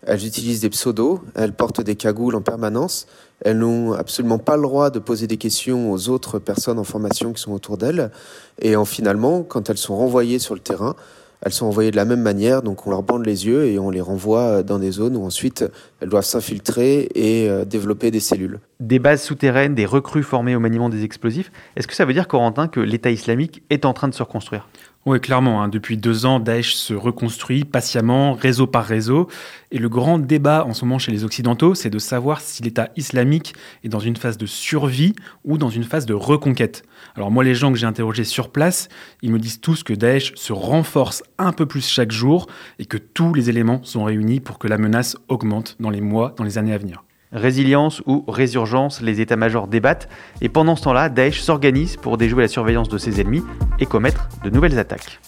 Elles 0.03 0.25
utilisent 0.25 0.61
des 0.61 0.69
pseudos, 0.69 1.19
elles 1.35 1.53
portent 1.53 1.81
des 1.81 1.95
cagoules 1.95 2.35
en 2.35 2.41
permanence, 2.41 3.05
elles 3.41 3.59
n'ont 3.59 3.93
absolument 3.93 4.39
pas 4.39 4.55
le 4.55 4.63
droit 4.63 4.89
de 4.89 4.97
poser 4.97 5.27
des 5.27 5.37
questions 5.37 5.91
aux 5.91 6.09
autres 6.09 6.39
personnes 6.39 6.79
en 6.79 6.83
formation 6.83 7.33
qui 7.33 7.41
sont 7.41 7.51
autour 7.51 7.77
d'elles. 7.77 8.11
Et 8.59 8.75
en 8.75 8.85
finalement, 8.85 9.43
quand 9.43 9.69
elles 9.69 9.77
sont 9.77 9.95
renvoyées 9.95 10.39
sur 10.39 10.55
le 10.55 10.59
terrain, 10.59 10.95
elles 11.41 11.53
sont 11.53 11.65
envoyées 11.65 11.91
de 11.91 11.95
la 11.95 12.05
même 12.05 12.21
manière, 12.21 12.61
donc 12.61 12.85
on 12.85 12.91
leur 12.91 13.03
bande 13.03 13.25
les 13.25 13.47
yeux 13.47 13.65
et 13.65 13.79
on 13.79 13.89
les 13.89 14.01
renvoie 14.01 14.63
dans 14.63 14.77
des 14.77 14.91
zones 14.91 15.15
où 15.15 15.23
ensuite 15.23 15.65
elles 15.99 16.09
doivent 16.09 16.25
s'infiltrer 16.25 17.09
et 17.15 17.49
euh, 17.49 17.65
développer 17.65 18.11
des 18.11 18.19
cellules. 18.19 18.59
Des 18.79 18.99
bases 18.99 19.23
souterraines, 19.23 19.73
des 19.73 19.85
recrues 19.85 20.23
formées 20.23 20.55
au 20.55 20.59
maniement 20.59 20.89
des 20.89 21.03
explosifs, 21.03 21.51
est-ce 21.75 21.87
que 21.87 21.95
ça 21.95 22.05
veut 22.05 22.13
dire, 22.13 22.27
Corentin, 22.27 22.67
que 22.67 22.79
l'État 22.79 23.09
islamique 23.09 23.63
est 23.69 23.85
en 23.85 23.93
train 23.93 24.07
de 24.07 24.13
se 24.13 24.21
reconstruire? 24.21 24.67
Oui, 25.07 25.19
clairement. 25.19 25.63
Hein. 25.63 25.67
Depuis 25.67 25.97
deux 25.97 26.27
ans, 26.27 26.39
Daesh 26.39 26.75
se 26.75 26.93
reconstruit 26.93 27.65
patiemment, 27.65 28.33
réseau 28.33 28.67
par 28.67 28.85
réseau. 28.85 29.27
Et 29.71 29.79
le 29.79 29.89
grand 29.89 30.19
débat 30.19 30.63
en 30.63 30.75
ce 30.75 30.85
moment 30.85 30.99
chez 30.99 31.11
les 31.11 31.23
Occidentaux, 31.23 31.73
c'est 31.73 31.89
de 31.89 31.97
savoir 31.97 32.39
si 32.39 32.61
l'État 32.61 32.89
islamique 32.95 33.55
est 33.83 33.89
dans 33.89 33.99
une 33.99 34.15
phase 34.15 34.37
de 34.37 34.45
survie 34.45 35.15
ou 35.43 35.57
dans 35.57 35.71
une 35.71 35.85
phase 35.85 36.05
de 36.05 36.13
reconquête. 36.13 36.83
Alors 37.15 37.31
moi, 37.31 37.43
les 37.43 37.55
gens 37.55 37.71
que 37.71 37.79
j'ai 37.79 37.87
interrogés 37.87 38.25
sur 38.25 38.51
place, 38.51 38.89
ils 39.23 39.31
me 39.31 39.39
disent 39.39 39.59
tous 39.59 39.81
que 39.81 39.93
Daesh 39.93 40.33
se 40.35 40.53
renforce 40.53 41.23
un 41.39 41.51
peu 41.51 41.65
plus 41.65 41.87
chaque 41.87 42.11
jour 42.11 42.45
et 42.77 42.85
que 42.85 42.97
tous 42.97 43.33
les 43.33 43.49
éléments 43.49 43.81
sont 43.83 44.03
réunis 44.03 44.39
pour 44.39 44.59
que 44.59 44.67
la 44.67 44.77
menace 44.77 45.17
augmente 45.29 45.77
dans 45.79 45.89
les 45.89 46.01
mois, 46.01 46.35
dans 46.37 46.43
les 46.43 46.59
années 46.59 46.73
à 46.73 46.77
venir. 46.77 47.03
Résilience 47.33 48.01
ou 48.05 48.25
résurgence, 48.27 49.01
les 49.01 49.21
états-majors 49.21 49.67
débattent 49.67 50.09
et 50.41 50.49
pendant 50.49 50.75
ce 50.75 50.83
temps-là, 50.83 51.07
Daesh 51.07 51.39
s'organise 51.39 51.95
pour 51.95 52.17
déjouer 52.17 52.41
la 52.41 52.49
surveillance 52.49 52.89
de 52.89 52.97
ses 52.97 53.21
ennemis 53.21 53.41
et 53.79 53.85
commettre 53.85 54.27
de 54.43 54.49
nouvelles 54.49 54.77
attaques. 54.77 55.21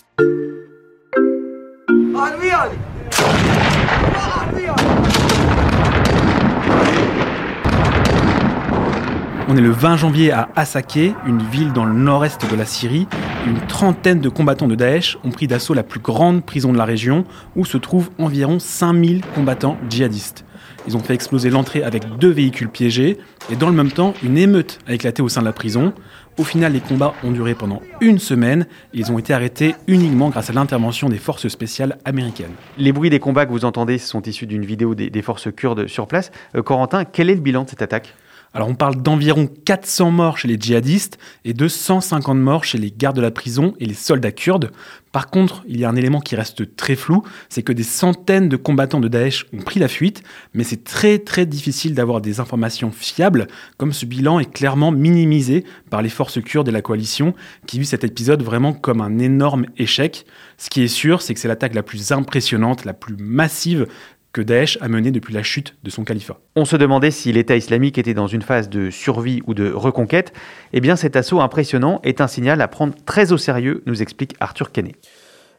On 9.48 9.55
est 9.55 9.62
le 9.62 9.69
20 9.69 9.95
janvier 9.98 10.31
à 10.33 10.50
Asake, 10.57 11.13
une 11.25 11.41
ville 11.51 11.72
dans 11.72 11.86
le 11.86 11.93
nord-est 11.93 12.50
de 12.50 12.55
la 12.57 12.65
Syrie. 12.65 13.07
Une 13.48 13.60
trentaine 13.67 14.19
de 14.19 14.27
combattants 14.27 14.67
de 14.67 14.75
Daesh 14.75 15.17
ont 15.24 15.29
pris 15.29 15.48
d'assaut 15.48 15.74
la 15.74 15.83
plus 15.83 16.01
grande 16.01 16.43
prison 16.43 16.74
de 16.74 16.77
la 16.77 16.86
région, 16.86 17.24
où 17.55 17.63
se 17.63 17.77
trouvent 17.77 18.10
environ 18.17 18.60
5000 18.60 19.22
combattants 19.36 19.77
djihadistes. 19.89 20.43
Ils 20.88 20.98
ont 20.98 21.00
fait 21.00 21.13
exploser 21.13 21.50
l'entrée 21.50 21.84
avec 21.84 22.18
deux 22.18 22.32
véhicules 22.32 22.70
piégés 22.70 23.18
et 23.52 23.56
dans 23.56 23.70
le 23.70 23.75
même 23.75 23.92
temps, 23.92 24.13
une 24.24 24.38
émeute 24.38 24.80
a 24.88 24.94
éclaté 24.94 25.22
au 25.22 25.30
sein 25.30 25.42
de 25.42 25.46
la 25.46 25.54
prison. 25.54 25.94
Au 26.38 26.44
final, 26.44 26.74
les 26.74 26.80
combats 26.80 27.13
ont 27.24 27.32
duré 27.32 27.54
pendant 27.54 27.82
une 28.02 28.20
semaine 28.20 28.66
ils 28.94 29.12
ont 29.12 29.20
été 29.20 29.34
arrêtés 29.34 29.75
uniquement 29.88 30.30
grâce 30.30 30.50
à 30.50 30.54
l'intervention 30.54 31.10
des 31.10 31.18
forces 31.18 31.48
spéciales 31.48 31.98
américaines. 32.06 32.54
Les 32.78 32.92
bruits 32.92 33.10
des 33.10 33.20
combats 33.20 33.46
que 33.46 33.52
vous 33.52 33.66
entendez 33.66 33.98
sont 33.98 34.22
issus 34.22 34.48
d'une 34.48 34.66
vidéo 34.66 34.96
des, 34.96 35.22
forces 35.22 35.50
kurdes 35.56 35.88
sur 35.88 36.08
place. 36.08 36.32
Euh, 36.56 36.63
Corentin, 36.63 37.06
quel 37.06 37.30
est 37.30 37.36
le 37.36 37.42
bilan 37.42 37.63
de 37.63 37.70
cette 37.70 37.82
attaque? 37.82 38.13
Alors 38.53 38.67
on 38.67 38.75
parle 38.75 39.01
d'environ 39.01 39.48
400 39.65 40.12
morts 40.12 40.38
chez 40.38 40.48
les 40.48 40.57
djihadistes 40.60 41.17
et 41.43 41.53
de 41.53 41.67
150 41.67 42.38
morts 42.38 42.63
chez 42.63 42.77
les 42.77 42.91
gardes 42.91 43.15
de 43.15 43.22
la 43.22 43.31
prison 43.31 43.74
et 43.79 43.86
les 43.86 43.95
soldats 43.95 44.31
kurdes. 44.31 44.72
Par 45.12 45.29
contre, 45.29 45.63
il 45.67 45.79
y 45.79 45.86
a 45.86 45.89
un 45.89 45.95
élément 45.95 46.19
qui 46.19 46.36
reste 46.36 46.75
très 46.75 46.95
flou, 46.95 47.22
c'est 47.48 47.62
que 47.62 47.72
des 47.72 47.83
centaines 47.83 48.50
de 48.50 48.55
combattants 48.55 49.00
de 49.00 49.07
Daesh 49.07 49.45
ont 49.53 49.62
pris 49.62 49.79
la 49.79 49.88
fuite, 49.88 50.24
mais 50.55 50.63
c'est 50.63 50.83
très 50.83 51.19
très 51.19 51.45
difficile 51.45 51.93
d'avoir 51.93 52.19
des 52.19 52.39
informations 52.39 52.91
fiables, 52.91 53.48
comme 53.77 53.93
ce 53.93 54.07
bilan 54.07 54.39
est 54.39 54.51
clairement 54.51 54.91
minimisé 54.91 55.65
par 55.91 56.01
les 56.01 56.10
forces 56.10 56.41
kurdes 56.41 56.67
et 56.67 56.72
la 56.72 56.81
coalition, 56.81 57.36
qui 57.67 57.77
vit 57.77 57.86
cet 57.86 58.03
épisode 58.03 58.41
vraiment 58.41 58.74
comme 58.74 59.01
un 59.01 59.19
énorme 59.19 59.67
échec. 59.77 60.25
Ce 60.57 60.72
qui 60.72 60.81
est 60.81 60.88
sûr, 60.88 61.22
c'est 61.22 61.36
que 61.36 61.39
c'est 61.39 61.48
l'attaque 61.48 61.75
la 61.75 61.83
plus 61.83 62.12
impressionnante, 62.12 62.83
la 62.83 62.93
plus 62.93 63.15
massive 63.17 63.88
que 64.34 64.42
Daesh 64.42 64.80
a 64.82 64.88
mené 64.88 65.12
depuis 65.12 65.34
la 65.34 65.44
chute 65.44 65.75
de 65.84 65.90
son 65.92 66.04
califat. 66.04 66.40
On 66.56 66.66
se 66.66 66.75
demandait 66.75 67.12
si 67.12 67.32
l'État 67.32 67.56
islamique 67.56 67.98
était 67.98 68.16
dans 68.16 68.28
une 68.28 68.42
phase 68.42 68.68
de 68.68 68.90
survie 68.90 69.42
ou 69.46 69.54
de 69.54 69.72
reconquête. 69.72 70.34
Eh 70.74 70.82
bien, 70.82 70.96
cet 70.96 71.16
assaut 71.16 71.40
impressionnant 71.40 72.02
est 72.04 72.20
un 72.20 72.28
signal 72.28 72.60
à 72.60 72.68
prendre 72.68 72.96
très 73.06 73.32
au 73.32 73.38
sérieux, 73.38 73.84
nous 73.86 74.02
explique 74.02 74.36
Arthur 74.40 74.72
Kenney. 74.72 74.96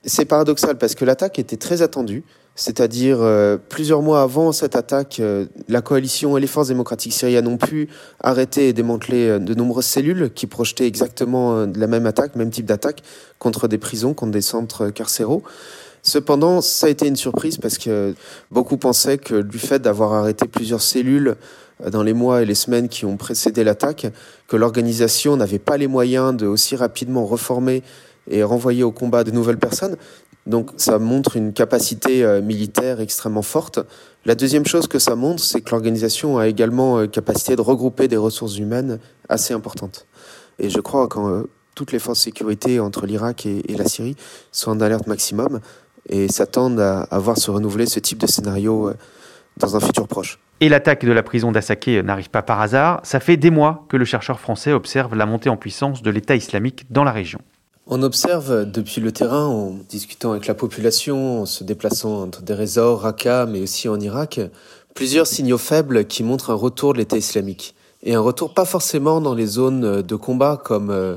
C'est 0.05 0.27
paradoxal 0.27 0.77
parce 0.77 0.95
que 0.95 1.05
l'attaque 1.05 1.39
était 1.39 1.57
très 1.57 1.81
attendue. 1.81 2.25
C'est-à-dire, 2.57 3.19
euh, 3.21 3.57
plusieurs 3.57 4.01
mois 4.01 4.23
avant 4.23 4.53
cette 4.53 4.77
attaque, 4.77 5.19
euh, 5.19 5.47
la 5.69 5.81
coalition 5.81 6.37
et 6.37 6.41
les 6.41 6.47
forces 6.47 6.69
démocratiques 6.69 7.13
syriennes 7.13 7.49
ont 7.49 7.57
pu 7.57 7.89
arrêter 8.23 8.69
et 8.69 8.73
démanteler 8.73 9.29
euh, 9.29 9.39
de 9.41 9.55
nombreuses 9.55 9.87
cellules 9.87 10.31
qui 10.33 10.47
projetaient 10.47 10.87
exactement 10.87 11.67
la 11.67 11.87
même 11.89 12.07
attaque, 12.07 12.37
même 12.37 12.51
type 12.51 12.67
d'attaque, 12.67 13.03
contre 13.41 13.67
des 13.67 13.79
prisons, 13.79 14.15
contre 14.15 14.33
des 14.33 14.41
centres 14.41 14.91
carcéraux. 14.91 15.43
Cependant, 16.05 16.61
ça 16.61 16.87
a 16.87 16.91
été 16.91 17.09
une 17.09 17.17
surprise 17.17 17.57
parce 17.57 17.79
que 17.79 18.15
beaucoup 18.51 18.77
pensaient 18.77 19.17
que 19.17 19.41
du 19.41 19.59
fait 19.59 19.81
d'avoir 19.81 20.13
arrêté 20.13 20.47
plusieurs 20.47 20.83
cellules 20.83 21.35
dans 21.91 22.03
les 22.03 22.13
mois 22.13 22.43
et 22.43 22.45
les 22.45 22.55
semaines 22.55 22.91
qui 22.91 23.07
ont 23.07 23.17
précédé 23.17 23.65
l'attaque, 23.65 24.07
que 24.47 24.57
l'organisation 24.57 25.37
n'avait 25.37 25.59
pas 25.59 25.79
les 25.79 25.87
moyens 25.87 26.37
de 26.37 26.47
aussi 26.47 26.77
rapidement 26.77 27.25
reformer 27.25 27.83
et 28.31 28.43
renvoyer 28.43 28.83
au 28.83 28.93
combat 28.93 29.25
de 29.25 29.31
nouvelles 29.31 29.59
personnes. 29.59 29.97
Donc 30.47 30.73
ça 30.77 30.99
montre 30.99 31.39
une 31.39 31.55
capacité 31.55 32.23
euh, 32.23 32.43
militaire 32.43 33.01
extrêmement 33.01 33.43
forte. 33.43 33.81
La 34.27 34.35
deuxième 34.35 34.67
chose 34.67 34.87
que 34.87 34.99
ça 34.99 35.17
montre, 35.17 35.43
c'est 35.43 35.63
que 35.63 35.71
l'organisation 35.71 36.37
a 36.37 36.49
également 36.49 36.99
euh, 36.99 37.07
capacité 37.07 37.57
de 37.57 37.63
regrouper 37.63 38.09
des 38.09 38.19
ressources 38.19 38.59
humaines 38.59 38.99
assez 39.31 39.55
importantes. 39.55 40.07
Et 40.59 40.69
je 40.69 40.81
crois 40.81 41.09
que 41.09 41.19
euh, 41.19 41.43
toutes 41.75 41.93
les 41.93 41.99
forces 41.99 42.21
de 42.21 42.25
sécurité 42.25 42.79
entre 42.79 43.07
l'Irak 43.07 43.47
et, 43.47 43.63
la 43.77 43.87
Syrie 43.87 44.17
sont 44.53 44.71
en 44.71 44.81
alerte 44.81 45.07
maximum 45.07 45.61
et 46.09 46.29
s'attendent 46.29 46.81
à, 46.81 47.03
à, 47.03 47.19
voir 47.19 47.39
se 47.39 47.51
renouveler 47.51 47.87
ce 47.87 48.01
type 48.01 48.19
de 48.19 48.27
scénario 48.27 48.93
dans 49.57 49.77
un 49.77 49.81
futur 49.81 50.07
proche. 50.09 50.39
Et 50.61 50.69
l'attaque 50.69 51.05
de 51.05 51.13
la 51.13 51.23
prison 51.23 51.53
d'Assaké 51.53 52.03
n'arrive 52.03 52.31
pas 52.31 52.43
par 52.43 52.61
hasard. 52.61 53.01
Ça 53.03 53.21
fait 53.21 53.37
des 53.37 53.51
mois 53.51 53.85
que 53.89 53.97
le 53.97 54.05
chercheur 54.05 54.39
français 54.39 54.73
observe 54.73 55.15
la 55.15 55.27
montée 55.27 55.49
en 55.49 55.57
puissance 55.57 56.03
de 56.03 56.11
l'État 56.11 56.37
islamique 56.37 56.87
dans 56.91 57.05
la 57.05 57.13
région. 57.13 57.41
On 57.87 58.03
observe 58.03 58.65
depuis 58.65 59.03
le 59.03 59.13
terrain, 59.13 59.45
en 59.45 59.77
discutant 59.91 60.31
avec 60.31 60.47
la 60.47 60.55
population, 60.55 61.43
en 61.43 61.47
se 61.47 61.65
déplaçant 61.65 62.23
entre 62.23 62.41
des 62.41 62.55
réseaux, 62.55 62.97
Raqqa, 62.97 63.45
mais 63.45 63.61
aussi 63.61 63.91
en 63.91 64.01
Irak, 64.01 64.41
plusieurs 64.95 65.27
signaux 65.27 65.59
faibles 65.59 66.07
qui 66.07 66.23
montrent 66.23 66.51
un 66.51 66.55
retour 66.55 66.95
de 66.95 66.99
l'État 66.99 67.19
islamique. 67.19 67.75
Et 68.03 68.15
un 68.15 68.21
retour 68.21 68.55
pas 68.55 68.65
forcément 68.65 69.21
dans 69.21 69.35
les 69.35 69.47
zones 69.47 70.01
de 70.01 70.17
combat 70.17 70.59
comme 70.63 70.91
euh, 70.91 71.17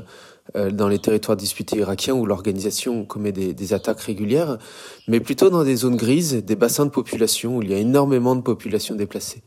dans 0.54 0.88
les 0.88 0.98
territoires 0.98 1.36
disputés 1.36 1.76
irakiens 1.76 2.14
où 2.14 2.24
l'organisation 2.24 3.04
commet 3.04 3.32
des, 3.32 3.52
des, 3.52 3.72
attaques 3.74 4.00
régulières, 4.00 4.58
mais 5.06 5.20
plutôt 5.20 5.50
dans 5.50 5.62
des 5.62 5.76
zones 5.76 5.96
grises, 5.96 6.42
des 6.44 6.56
bassins 6.56 6.86
de 6.86 6.90
population 6.90 7.58
où 7.58 7.62
il 7.62 7.70
y 7.70 7.74
a 7.74 7.78
énormément 7.78 8.34
de 8.34 8.40
populations 8.40 8.94
déplacées. 8.94 9.42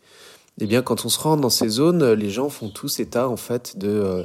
Eh 0.59 0.67
bien, 0.67 0.81
quand 0.81 1.05
on 1.05 1.09
se 1.09 1.19
rend 1.19 1.37
dans 1.37 1.49
ces 1.49 1.69
zones, 1.69 2.11
les 2.13 2.29
gens 2.29 2.49
font 2.49 2.69
tous 2.69 2.99
état 2.99 3.27
en 3.27 3.37
fait 3.37 3.77
de 3.77 3.87
euh, 3.87 4.23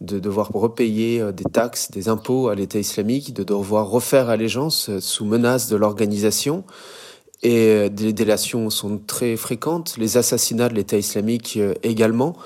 de 0.00 0.18
devoir 0.18 0.50
repayer 0.52 1.20
euh, 1.20 1.32
des 1.32 1.44
taxes, 1.44 1.90
des 1.90 2.08
impôts 2.08 2.48
à 2.48 2.54
l'État 2.54 2.78
islamique, 2.78 3.32
de 3.32 3.42
devoir 3.42 3.88
refaire 3.88 4.28
allégeance 4.28 4.90
euh, 4.90 5.00
sous 5.00 5.24
menace 5.24 5.68
de 5.68 5.76
l'organisation. 5.76 6.64
Et 7.42 7.68
euh, 7.68 7.88
des 7.88 8.12
délations 8.12 8.68
sont 8.70 8.98
très 8.98 9.36
fréquentes, 9.36 9.96
les 9.98 10.16
assassinats 10.16 10.68
de 10.68 10.74
l'État 10.74 10.98
islamique 10.98 11.58
également, 11.82 12.36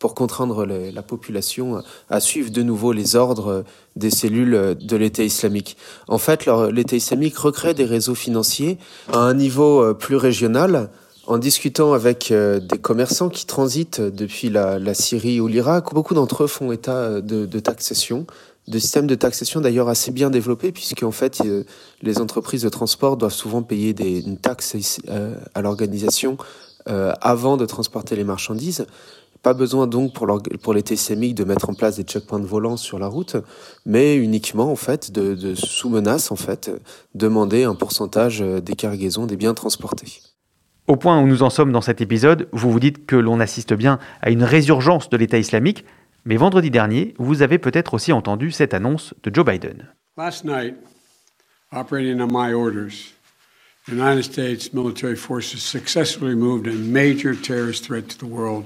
pour 0.00 0.16
contraindre 0.16 0.66
la 0.66 1.02
population 1.02 1.82
à 2.08 2.18
suivre 2.18 2.50
de 2.50 2.62
nouveau 2.62 2.92
les 2.92 3.14
ordres 3.14 3.64
des 3.94 4.10
cellules 4.10 4.76
de 4.80 4.96
l'État 4.96 5.22
islamique. 5.22 5.76
En 6.08 6.18
fait, 6.18 6.48
l'État 6.72 6.96
islamique 6.96 7.36
recrée 7.36 7.74
des 7.74 7.84
réseaux 7.84 8.16
financiers 8.16 8.78
à 9.12 9.18
un 9.18 9.34
niveau 9.34 9.94
plus 9.94 10.16
régional, 10.16 10.90
en 11.30 11.38
discutant 11.38 11.92
avec 11.92 12.32
euh, 12.32 12.58
des 12.58 12.78
commerçants 12.78 13.28
qui 13.28 13.46
transitent 13.46 14.00
depuis 14.00 14.50
la, 14.50 14.94
Syrie 14.94 15.40
ou 15.40 15.46
l'Irak, 15.46 15.94
beaucoup 15.94 16.14
d'entre 16.14 16.42
eux 16.42 16.46
font 16.48 16.72
état 16.72 17.20
de, 17.20 17.60
taxation, 17.60 18.26
de 18.66 18.78
systèmes 18.80 19.06
de 19.06 19.14
taxation 19.14 19.60
d'ailleurs 19.60 19.88
assez 19.88 20.10
bien 20.10 20.28
développés, 20.28 20.72
puisque 20.72 21.04
en 21.04 21.12
fait 21.12 21.40
euh, 21.44 21.62
les 22.02 22.18
entreprises 22.18 22.62
de 22.62 22.68
transport 22.68 23.16
doivent 23.16 23.32
souvent 23.32 23.62
payer 23.62 23.92
des, 23.92 24.20
une 24.20 24.38
taxe 24.38 24.74
euh, 25.08 25.36
à 25.54 25.62
l'organisation 25.62 26.36
avant 26.86 27.56
de 27.56 27.66
transporter 27.66 28.16
les 28.16 28.24
marchandises. 28.24 28.86
Pas 29.42 29.54
besoin 29.54 29.86
donc 29.86 30.12
pour, 30.12 30.26
pour 30.62 30.74
l'État 30.74 30.94
islamique 30.94 31.34
de 31.34 31.44
mettre 31.44 31.70
en 31.70 31.74
place 31.74 31.96
des 31.96 32.02
checkpoints 32.02 32.40
de 32.40 32.46
volants 32.46 32.76
sur 32.76 32.98
la 32.98 33.06
route, 33.06 33.36
mais 33.86 34.16
uniquement 34.16 34.70
en 34.70 34.76
fait 34.76 35.10
de, 35.10 35.34
de 35.34 35.54
sous 35.54 35.88
menace 35.88 36.30
en 36.30 36.36
fait 36.36 36.70
demander 37.14 37.64
un 37.64 37.74
pourcentage 37.74 38.40
des 38.40 38.74
cargaisons 38.74 39.26
des 39.26 39.36
biens 39.36 39.54
transportés. 39.54 40.20
Au 40.86 40.96
point 40.96 41.22
où 41.22 41.26
nous 41.26 41.42
en 41.42 41.50
sommes 41.50 41.72
dans 41.72 41.80
cet 41.80 42.00
épisode, 42.00 42.48
vous 42.52 42.70
vous 42.70 42.80
dites 42.80 43.06
que 43.06 43.16
l'on 43.16 43.38
assiste 43.38 43.74
bien 43.74 43.98
à 44.22 44.30
une 44.30 44.42
résurgence 44.42 45.08
de 45.08 45.16
l'État 45.16 45.38
islamique, 45.38 45.84
mais 46.24 46.36
vendredi 46.36 46.70
dernier, 46.70 47.14
vous 47.18 47.42
avez 47.42 47.58
peut-être 47.58 47.94
aussi 47.94 48.12
entendu 48.12 48.50
cette 48.50 48.74
annonce 48.74 49.14
de 49.22 49.32
Joe 49.32 49.44
Biden. 49.44 49.86
Last 50.18 50.44
night, 50.44 50.74
operating 51.72 52.20
on 52.20 52.26
my 52.26 52.52
orders, 52.52 53.14
the 53.86 53.92
United 53.92 54.24
States 54.24 54.74
military 54.74 55.16
forces 55.16 55.62
successfully 55.62 56.34
moved 56.34 56.66
a 56.66 56.74
major 56.74 57.34
terrorist 57.34 57.84
threat 57.84 58.08
to 58.08 58.18
the 58.18 58.28
world, 58.28 58.64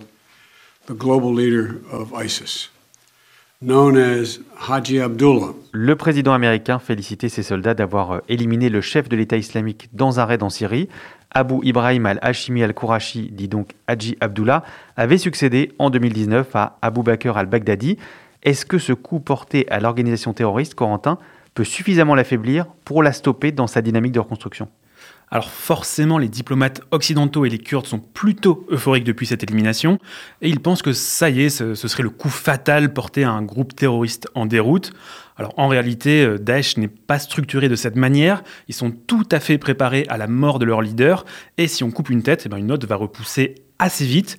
Le 5.73 5.97
président 5.97 6.35
américain 6.35 6.79
félicitait 6.79 7.31
ses 7.31 7.43
soldats 7.43 7.73
d'avoir 7.73 8.13
euh, 8.13 8.19
éliminé 8.29 8.69
le 8.69 8.83
chef 8.83 9.09
de 9.09 9.17
l'État 9.17 9.39
islamique 9.39 9.89
dans 9.95 10.21
un 10.21 10.27
raid 10.27 10.43
en 10.43 10.51
Syrie. 10.51 10.91
Abu 11.31 11.61
Ibrahim 11.63 12.05
al-Hashimi 12.05 12.63
al-Kourachi, 12.63 13.31
dit 13.33 13.49
donc 13.49 13.71
Haji 13.87 14.19
Abdullah, 14.21 14.63
avait 14.97 15.17
succédé 15.17 15.73
en 15.79 15.89
2019 15.89 16.55
à 16.55 16.77
Abu 16.83 17.03
Bakr 17.03 17.39
al-Baghdadi. 17.39 17.97
Est-ce 18.43 18.67
que 18.67 18.79
ce 18.79 18.93
coup 18.93 19.21
porté 19.21 19.67
à 19.71 19.81
l'organisation 19.81 20.35
terroriste, 20.35 20.75
Corentin, 20.75 21.19
peut 21.55 21.65
suffisamment 21.65 22.15
l'affaiblir 22.15 22.67
pour 22.85 23.03
la 23.03 23.13
stopper 23.13 23.53
dans 23.53 23.67
sa 23.67 23.81
dynamique 23.81 24.13
de 24.13 24.21
reconstruction? 24.21 24.69
Alors 25.31 25.51
forcément, 25.51 26.19
les 26.19 26.29
diplomates 26.29 26.83
occidentaux 26.91 27.45
et 27.45 27.49
les 27.49 27.59
Kurdes 27.59 27.87
sont 27.87 27.99
plutôt 27.99 28.67
euphoriques 28.71 29.05
depuis 29.05 29.27
cette 29.27 29.43
élimination, 29.43 29.99
et 30.43 30.49
ils 30.49 30.61
pensent 30.61 30.83
que 30.83 30.93
ça 30.93 31.31
y 31.31 31.43
est, 31.43 31.51
ce, 31.51 31.75
serait 31.75 32.03
le 32.03 32.11
coup 32.11 32.29
fatal 32.29 32.93
porté 32.93 33.25
à 33.25 33.31
un 33.31 33.43
groupe 33.43 33.75
terroriste 33.75 34.29
en 34.35 34.47
déroute. 34.47 34.93
Alors 35.37 35.53
en 35.57 35.67
réalité, 35.67 36.25
euh, 36.25 36.39
Daesh 36.39 36.77
n'est 36.77 36.89
pas 36.89 37.19
structuré 37.19 37.69
de 37.69 37.75
cette 37.75 37.97
manière, 37.97 38.45
ils 38.69 38.75
sont 38.75 38.93
tout 38.93 39.27
à 39.33 39.41
fait 39.41 39.59
préparés 39.59 40.07
à 40.09 40.17
la 40.17 40.29
mort 40.29 40.59
de 40.59 40.65
leur 40.65 40.83
leader, 40.83 41.25
et 41.59 41.67
si 41.67 41.83
on 41.83 41.91
coupe 41.91 42.11
une 42.11 42.23
tête, 42.23 42.45
eh 42.47 42.49
ben, 42.49 42.59
une 42.59 42.71
autre 42.71 42.87
va 42.87 42.97
repousser 42.97 43.57
assez 43.79 44.05
vite. 44.05 44.39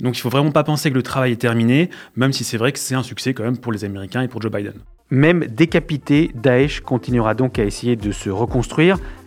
Donc 0.00 0.16
il 0.16 0.20
faut 0.20 0.28
vraiment 0.28 0.52
pas 0.52 0.62
penser 0.62 0.90
que 0.90 0.94
le 0.94 1.02
travail 1.02 1.32
est 1.32 1.40
terminé, 1.40 1.90
même 2.16 2.32
si 2.32 2.44
c'est 2.44 2.58
vrai 2.58 2.70
que 2.70 2.78
c'est 2.78 2.94
un 2.94 3.02
succès 3.02 3.34
quand 3.34 3.44
même 3.44 3.58
pour 3.58 3.72
les 3.72 3.84
Américains 3.84 4.22
et 4.22 4.28
pour 4.28 4.42
Joe 4.42 4.52
Biden. 4.52 4.74
Même 5.10 5.46
décapité, 5.46 6.30
Daesh 6.34 6.80
continuera 6.80 7.34
donc 7.34 7.58
à 7.58 7.64
essayer 7.64 7.96
de 7.96 8.12
se 8.12 8.28
reconstruire. 8.28 8.98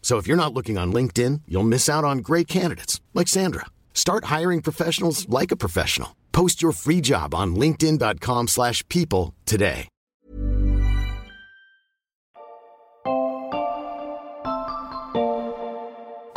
So 0.00 0.16
if 0.16 0.26
you're 0.26 0.42
not 0.42 0.54
looking 0.54 0.78
on 0.78 0.90
LinkedIn, 0.90 1.42
you'll 1.46 1.68
miss 1.68 1.86
out 1.86 2.04
on 2.04 2.18
great 2.18 2.48
candidates 2.48 3.02
like 3.12 3.28
Sandra. 3.28 3.66
Start 3.92 4.32
hiring 4.36 4.62
professionals 4.62 5.28
like 5.28 5.52
a 5.52 5.56
professional. 5.56 6.16
Post 6.32 6.62
your 6.62 6.72
free 6.72 7.02
job 7.02 7.34
on 7.34 7.54
linkedin.com/people 7.54 9.34
today. 9.44 9.88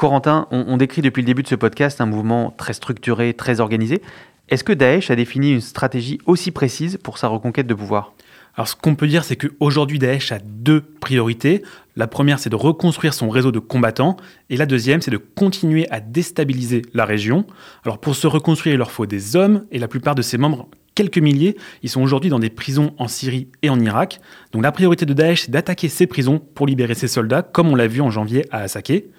Corentin, 0.01 0.48
on, 0.50 0.65
on 0.68 0.77
décrit 0.77 1.03
depuis 1.03 1.22
le 1.22 1.27
début 1.27 1.44
de 1.44 1.48
ce 1.48 1.53
podcast 1.53 2.01
un 2.01 2.08
mouvement 2.08 2.56
très 2.58 2.74
structuré, 2.74 3.36
très 3.36 3.60
organisé. 3.60 4.01
Est-ce 4.50 4.63
que 4.63 4.74
Daesh 4.74 5.12
a 5.12 5.15
défini 5.15 5.51
une 5.53 5.62
stratégie 5.62 6.18
aussi 6.25 6.50
précise 6.50 6.98
pour 6.98 7.20
sa 7.20 7.27
reconquête 7.27 7.68
de 7.68 7.75
pouvoir? 7.75 8.15
Alors 8.55 8.67
ce 8.67 8.75
qu'on 8.75 8.96
peut 8.96 9.08
dire, 9.08 9.24
c'est 9.24 9.38
qu'aujourd'hui 9.38 9.98
Daesh 9.98 10.31
a 10.31 10.39
deux 10.39 10.81
priorités. 10.81 11.63
La 11.96 12.08
première, 12.08 12.39
c'est 12.39 12.50
de 12.50 12.55
reconstruire 12.55 13.13
son 13.13 13.29
réseau 13.29 13.51
de 13.51 13.60
combattants, 13.60 14.17
et 14.50 14.58
la 14.58 14.65
deuxième, 14.65 15.01
c'est 15.01 15.12
de 15.12 15.17
continuer 15.17 15.89
à 15.89 16.00
déstabiliser 16.00 16.81
la 16.93 17.05
région. 17.05 17.46
Alors 17.86 18.00
pour 18.00 18.15
se 18.15 18.27
reconstruire, 18.27 18.75
il 18.75 18.77
leur 18.77 18.91
faut 18.91 19.05
des 19.05 19.36
hommes, 19.36 19.65
et 19.72 19.79
la 19.79 19.88
plupart 19.88 20.15
de 20.15 20.22
ces 20.22 20.38
membres, 20.38 20.67
quelques 20.96 21.17
milliers, 21.17 21.55
ils 21.84 21.89
sont 21.89 22.01
aujourd'hui 22.01 22.29
dans 22.29 22.39
des 22.39 22.50
prisons 22.50 22.93
en 22.98 23.08
Syrie 23.08 23.48
et 23.62 23.70
en 23.70 23.79
Irak. 23.79 24.20
Donc 24.51 24.63
la 24.63 24.72
priorité 24.72 25.05
de 25.05 25.13
Daesh, 25.13 25.43
c'est 25.43 25.51
d'attaquer 25.51 25.88
ces 25.89 26.08
prisons 26.08 26.39
pour 26.39 26.67
libérer 26.67 26.96
ses 26.96 27.08
soldats, 27.08 27.41
comme 27.43 27.70
on 27.70 27.75
l'a 27.75 27.88
vu 27.88 28.01
en 28.01 28.12
janvier 28.12 28.46
à 28.51 28.60
Assaké. 28.60 29.10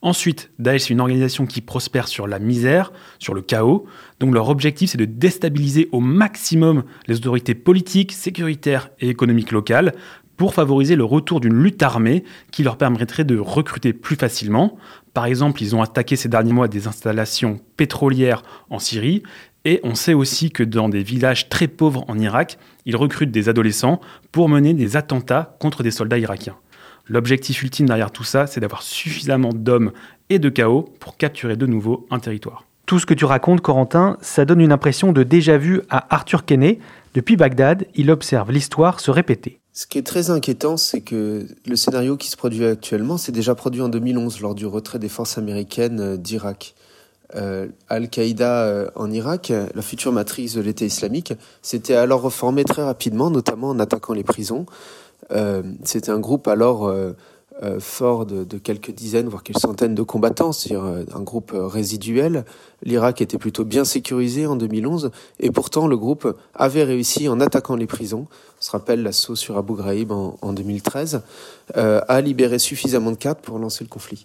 Ensuite, 0.00 0.50
Daesh, 0.60 0.82
c'est 0.82 0.90
une 0.90 1.00
organisation 1.00 1.44
qui 1.44 1.60
prospère 1.60 2.06
sur 2.06 2.28
la 2.28 2.38
misère, 2.38 2.92
sur 3.18 3.34
le 3.34 3.42
chaos. 3.42 3.86
Donc 4.20 4.32
leur 4.32 4.48
objectif, 4.48 4.90
c'est 4.90 4.98
de 4.98 5.04
déstabiliser 5.04 5.88
au 5.90 6.00
maximum 6.00 6.84
les 7.08 7.16
autorités 7.16 7.54
politiques, 7.54 8.12
sécuritaires 8.12 8.90
et 9.00 9.08
économiques 9.08 9.50
locales 9.50 9.92
pour 10.36 10.54
favoriser 10.54 10.94
le 10.94 11.04
retour 11.04 11.40
d'une 11.40 11.60
lutte 11.60 11.82
armée 11.82 12.22
qui 12.52 12.62
leur 12.62 12.76
permettrait 12.76 13.24
de 13.24 13.36
recruter 13.36 13.92
plus 13.92 14.14
facilement. 14.14 14.78
Par 15.12 15.26
exemple, 15.26 15.62
ils 15.64 15.74
ont 15.74 15.82
attaqué 15.82 16.14
ces 16.14 16.28
derniers 16.28 16.52
mois 16.52 16.68
des 16.68 16.86
installations 16.86 17.58
pétrolières 17.76 18.44
en 18.70 18.78
Syrie 18.78 19.24
et 19.64 19.80
on 19.82 19.96
sait 19.96 20.14
aussi 20.14 20.50
que 20.50 20.62
dans 20.62 20.88
des 20.88 21.02
villages 21.02 21.48
très 21.48 21.66
pauvres 21.66 22.04
en 22.06 22.16
Irak, 22.20 22.56
ils 22.86 22.94
recrutent 22.94 23.32
des 23.32 23.48
adolescents 23.48 24.00
pour 24.30 24.48
mener 24.48 24.74
des 24.74 24.96
attentats 24.96 25.56
contre 25.58 25.82
des 25.82 25.90
soldats 25.90 26.18
irakiens. 26.18 26.56
L'objectif 27.08 27.62
ultime 27.62 27.86
derrière 27.86 28.10
tout 28.10 28.24
ça, 28.24 28.46
c'est 28.46 28.60
d'avoir 28.60 28.82
suffisamment 28.82 29.52
d'hommes 29.52 29.92
et 30.30 30.38
de 30.38 30.48
chaos 30.48 30.92
pour 31.00 31.16
capturer 31.16 31.56
de 31.56 31.66
nouveau 31.66 32.06
un 32.10 32.18
territoire. 32.18 32.64
Tout 32.86 32.98
ce 32.98 33.06
que 33.06 33.14
tu 33.14 33.24
racontes, 33.24 33.60
Corentin, 33.60 34.16
ça 34.22 34.44
donne 34.44 34.60
une 34.60 34.72
impression 34.72 35.12
de 35.12 35.22
déjà-vu 35.22 35.82
à 35.90 36.14
Arthur 36.14 36.44
Kenney. 36.44 36.78
Depuis 37.14 37.36
Bagdad, 37.36 37.86
il 37.94 38.10
observe 38.10 38.50
l'histoire 38.50 39.00
se 39.00 39.10
répéter. 39.10 39.58
Ce 39.72 39.86
qui 39.86 39.98
est 39.98 40.02
très 40.02 40.30
inquiétant, 40.30 40.76
c'est 40.76 41.02
que 41.02 41.46
le 41.66 41.76
scénario 41.76 42.16
qui 42.16 42.28
se 42.28 42.36
produit 42.36 42.64
actuellement 42.64 43.16
s'est 43.16 43.30
déjà 43.30 43.54
produit 43.54 43.80
en 43.80 43.88
2011 43.88 44.40
lors 44.40 44.54
du 44.54 44.66
retrait 44.66 44.98
des 44.98 45.08
forces 45.08 45.38
américaines 45.38 46.00
euh, 46.00 46.16
d'Irak. 46.16 46.74
Euh, 47.36 47.68
Al-Qaïda 47.88 48.64
euh, 48.64 48.90
en 48.96 49.10
Irak, 49.10 49.52
la 49.74 49.82
future 49.82 50.12
matrice 50.12 50.54
de 50.54 50.62
l'État 50.62 50.86
islamique, 50.86 51.34
s'était 51.60 51.94
alors 51.94 52.22
reformé 52.22 52.64
très 52.64 52.82
rapidement, 52.82 53.30
notamment 53.30 53.68
en 53.68 53.78
attaquant 53.78 54.14
les 54.14 54.24
prisons. 54.24 54.64
Euh, 55.30 55.62
C'était 55.84 56.10
un 56.10 56.20
groupe 56.20 56.48
alors 56.48 56.86
euh, 56.86 57.12
euh, 57.62 57.80
fort 57.80 58.24
de, 58.24 58.44
de, 58.44 58.58
quelques 58.58 58.92
dizaines, 58.92 59.28
voire 59.28 59.42
quelques 59.42 59.60
centaines 59.60 59.94
de 59.94 60.02
combattants, 60.02 60.52
c'est-à-dire 60.52 60.84
un 60.84 61.22
groupe 61.22 61.52
résiduel. 61.54 62.44
L'Irak 62.82 63.20
était 63.20 63.38
plutôt 63.38 63.64
bien 63.64 63.84
sécurisé 63.84 64.46
en 64.46 64.56
2011, 64.56 65.10
et 65.40 65.50
pourtant 65.50 65.88
le 65.88 65.96
groupe 65.96 66.36
avait 66.54 66.84
réussi, 66.84 67.28
en 67.28 67.40
attaquant 67.40 67.74
les 67.76 67.86
prisons, 67.86 68.26
on 68.30 68.62
se 68.62 68.70
rappelle 68.70 69.02
l'assaut 69.02 69.34
sur 69.34 69.58
Abu 69.58 69.74
Ghraib 69.74 70.12
en, 70.12 70.36
en 70.40 70.52
2013, 70.52 71.22
à 71.74 72.20
libérer 72.20 72.58
suffisamment 72.58 73.10
de 73.10 73.16
cadres 73.16 73.40
pour 73.40 73.58
lancer 73.58 73.82
le 73.82 73.88
conflit. 73.88 74.24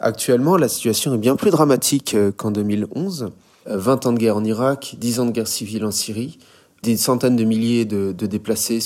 Actuellement, 0.00 0.56
la 0.56 0.68
situation 0.68 1.14
est 1.14 1.18
bien 1.18 1.36
plus 1.36 1.50
dramatique 1.50 2.16
qu'en 2.36 2.50
2011. 2.50 3.30
20 3.66 4.06
ans 4.06 4.12
de 4.12 4.18
guerre 4.18 4.36
en 4.36 4.44
Irak, 4.44 4.96
10 4.98 5.20
ans 5.20 5.26
de 5.26 5.30
guerre 5.30 5.48
civile 5.48 5.84
en 5.84 5.90
Syrie, 5.90 6.38
des 6.84 6.96
centaines 6.96 7.36
de 7.36 7.44
milliers 7.44 7.84
de, 7.84 8.12
déplacés 8.12 8.78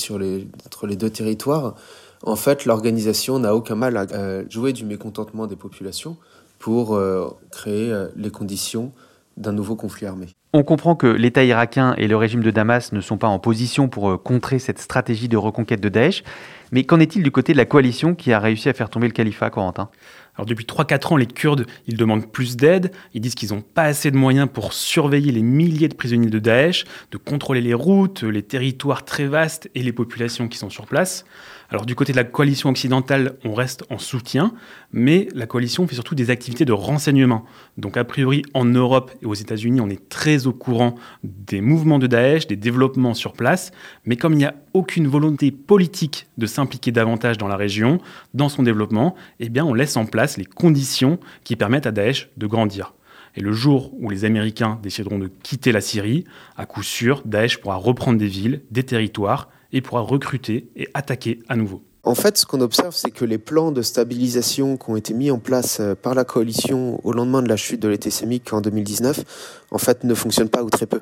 entre 0.66 0.86
les 0.86 0.96
deux 0.96 1.10
territoires. 1.10 1.74
En 2.22 2.36
fait, 2.36 2.64
l'organisation 2.64 3.38
n'a 3.38 3.54
aucun 3.54 3.74
mal 3.74 3.96
à 3.96 4.48
jouer 4.48 4.72
du 4.72 4.84
mécontentement 4.84 5.46
des 5.46 5.56
populations 5.56 6.16
pour 6.58 6.94
euh, 6.94 7.28
créer 7.50 8.06
les 8.16 8.30
conditions 8.30 8.92
d'un 9.36 9.52
nouveau 9.52 9.76
conflit 9.76 10.06
armé. 10.06 10.37
On 10.54 10.62
comprend 10.62 10.96
que 10.96 11.06
l'État 11.06 11.44
irakien 11.44 11.94
et 11.98 12.08
le 12.08 12.16
régime 12.16 12.42
de 12.42 12.50
Damas 12.50 12.92
ne 12.92 13.02
sont 13.02 13.18
pas 13.18 13.26
en 13.26 13.38
position 13.38 13.88
pour 13.88 14.22
contrer 14.22 14.58
cette 14.58 14.78
stratégie 14.78 15.28
de 15.28 15.36
reconquête 15.36 15.82
de 15.82 15.90
Daesh. 15.90 16.24
Mais 16.72 16.84
qu'en 16.84 17.00
est-il 17.00 17.22
du 17.22 17.30
côté 17.30 17.52
de 17.52 17.58
la 17.58 17.66
coalition 17.66 18.14
qui 18.14 18.32
a 18.32 18.38
réussi 18.38 18.70
à 18.70 18.72
faire 18.72 18.88
tomber 18.88 19.08
le 19.08 19.12
califat, 19.12 19.50
Corentin? 19.50 19.90
Alors 20.36 20.46
depuis 20.46 20.64
3-4 20.64 21.12
ans, 21.12 21.16
les 21.16 21.26
Kurdes, 21.26 21.66
demandent 21.88 22.30
plus 22.30 22.56
d'aide, 22.56 22.92
ils 23.12 23.20
disent 23.20 23.34
qu'ils 23.34 23.52
n'ont 23.52 23.60
pas 23.60 23.82
assez 23.82 24.10
de 24.10 24.16
moyens 24.16 24.48
pour 24.50 24.72
surveiller 24.72 25.32
les 25.32 25.42
milliers 25.42 25.88
de 25.88 25.94
prisonniers 25.94 26.30
de 26.30 26.38
Daesh, 26.38 26.86
de 27.10 27.18
contrôler 27.18 27.60
les 27.60 27.74
routes, 27.74 28.22
les 28.22 28.42
territoires 28.42 29.04
très 29.04 29.26
vastes 29.26 29.68
et 29.74 29.82
les 29.82 29.92
populations 29.92 30.48
qui 30.48 30.56
sont 30.56 30.70
sur 30.70 30.86
place. 30.86 31.26
Alors 31.70 31.84
du 31.84 31.94
côté 31.94 32.12
de 32.12 32.16
la 32.16 32.24
coalition 32.24 32.70
occidentale, 32.70 33.34
on 33.44 33.52
reste 33.52 33.84
en 33.90 33.98
soutien, 33.98 34.54
mais 34.90 35.28
la 35.34 35.46
coalition 35.46 35.86
fait 35.86 35.94
surtout 35.94 36.14
des 36.14 36.30
activités 36.30 36.64
de 36.64 36.72
renseignement. 36.72 37.44
Donc 37.76 37.98
a 37.98 38.04
priori 38.04 38.42
en 38.54 38.64
Europe 38.64 39.10
et 39.20 39.26
aux 39.26 39.34
États-Unis, 39.34 39.82
on 39.82 39.90
est 39.90 40.08
très 40.08 40.46
au 40.46 40.54
courant 40.54 40.94
des 41.24 41.60
mouvements 41.60 41.98
de 41.98 42.06
Daesh, 42.06 42.46
des 42.46 42.56
développements 42.56 43.12
sur 43.12 43.34
place, 43.34 43.70
mais 44.06 44.16
comme 44.16 44.32
il 44.32 44.38
n'y 44.38 44.46
a 44.46 44.54
aucune 44.72 45.08
volonté 45.08 45.50
politique 45.50 46.26
de 46.38 46.46
s'impliquer 46.46 46.90
davantage 46.90 47.36
dans 47.36 47.48
la 47.48 47.56
région, 47.56 48.00
dans 48.32 48.48
son 48.48 48.62
développement, 48.62 49.14
eh 49.38 49.50
bien 49.50 49.66
on 49.66 49.74
laisse 49.74 49.98
en 49.98 50.06
place 50.06 50.38
les 50.38 50.46
conditions 50.46 51.20
qui 51.44 51.54
permettent 51.54 51.86
à 51.86 51.92
Daesh 51.92 52.30
de 52.38 52.46
grandir. 52.46 52.94
Et 53.36 53.42
le 53.42 53.52
jour 53.52 53.92
où 54.00 54.08
les 54.08 54.24
Américains 54.24 54.80
décideront 54.82 55.18
de 55.18 55.30
quitter 55.42 55.72
la 55.72 55.82
Syrie, 55.82 56.24
à 56.56 56.64
coup 56.64 56.82
sûr, 56.82 57.20
Daesh 57.26 57.58
pourra 57.58 57.76
reprendre 57.76 58.18
des 58.18 58.26
villes, 58.26 58.62
des 58.70 58.84
territoires, 58.84 59.50
et 59.72 59.80
pourra 59.80 60.00
recruter 60.00 60.70
et 60.76 60.88
attaquer 60.94 61.40
à 61.48 61.56
nouveau. 61.56 61.82
En 62.04 62.14
fait, 62.14 62.38
ce 62.38 62.46
qu'on 62.46 62.60
observe, 62.60 62.94
c'est 62.94 63.10
que 63.10 63.24
les 63.24 63.38
plans 63.38 63.70
de 63.70 63.82
stabilisation 63.82 64.76
qui 64.76 64.90
ont 64.90 64.96
été 64.96 65.12
mis 65.12 65.30
en 65.30 65.38
place 65.38 65.82
par 66.00 66.14
la 66.14 66.24
coalition 66.24 67.04
au 67.04 67.12
lendemain 67.12 67.42
de 67.42 67.48
la 67.48 67.56
chute 67.56 67.80
de 67.80 67.92
islamique 68.06 68.52
en 68.52 68.60
2019, 68.60 69.24
en 69.70 69.78
fait, 69.78 70.04
ne 70.04 70.14
fonctionnent 70.14 70.48
pas 70.48 70.62
ou 70.62 70.70
très 70.70 70.86
peu. 70.86 71.00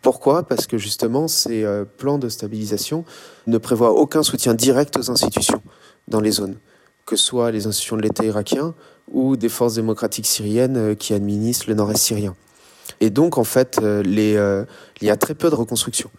Pourquoi? 0.00 0.42
Parce 0.44 0.66
que 0.66 0.78
justement, 0.78 1.28
ces 1.28 1.66
plans 1.96 2.18
de 2.18 2.28
stabilisation 2.28 3.04
ne 3.46 3.58
prévoient 3.58 3.92
aucun 3.92 4.22
soutien 4.22 4.54
direct 4.54 4.96
aux 4.96 5.10
institutions 5.10 5.62
dans 6.08 6.20
les 6.20 6.30
zones, 6.30 6.56
que 7.06 7.16
ce 7.16 7.24
soit 7.24 7.50
les 7.50 7.66
institutions 7.66 7.96
de 7.96 8.02
l'État 8.02 8.24
irakien 8.24 8.74
ou 9.10 9.36
des 9.36 9.48
forces 9.48 9.74
démocratiques 9.74 10.26
syriennes 10.26 10.94
qui 10.94 11.14
administrent 11.14 11.68
le 11.68 11.74
nord-est 11.74 12.02
syrien. 12.02 12.36
Et 13.00 13.10
donc, 13.10 13.38
en 13.38 13.44
fait, 13.44 13.78
euh, 13.82 14.02
il 15.00 15.06
y 15.06 15.10
a 15.10 15.16
très 15.16 15.34
peu 15.34 15.50
de 15.50 15.54
reconstruction 15.54 16.10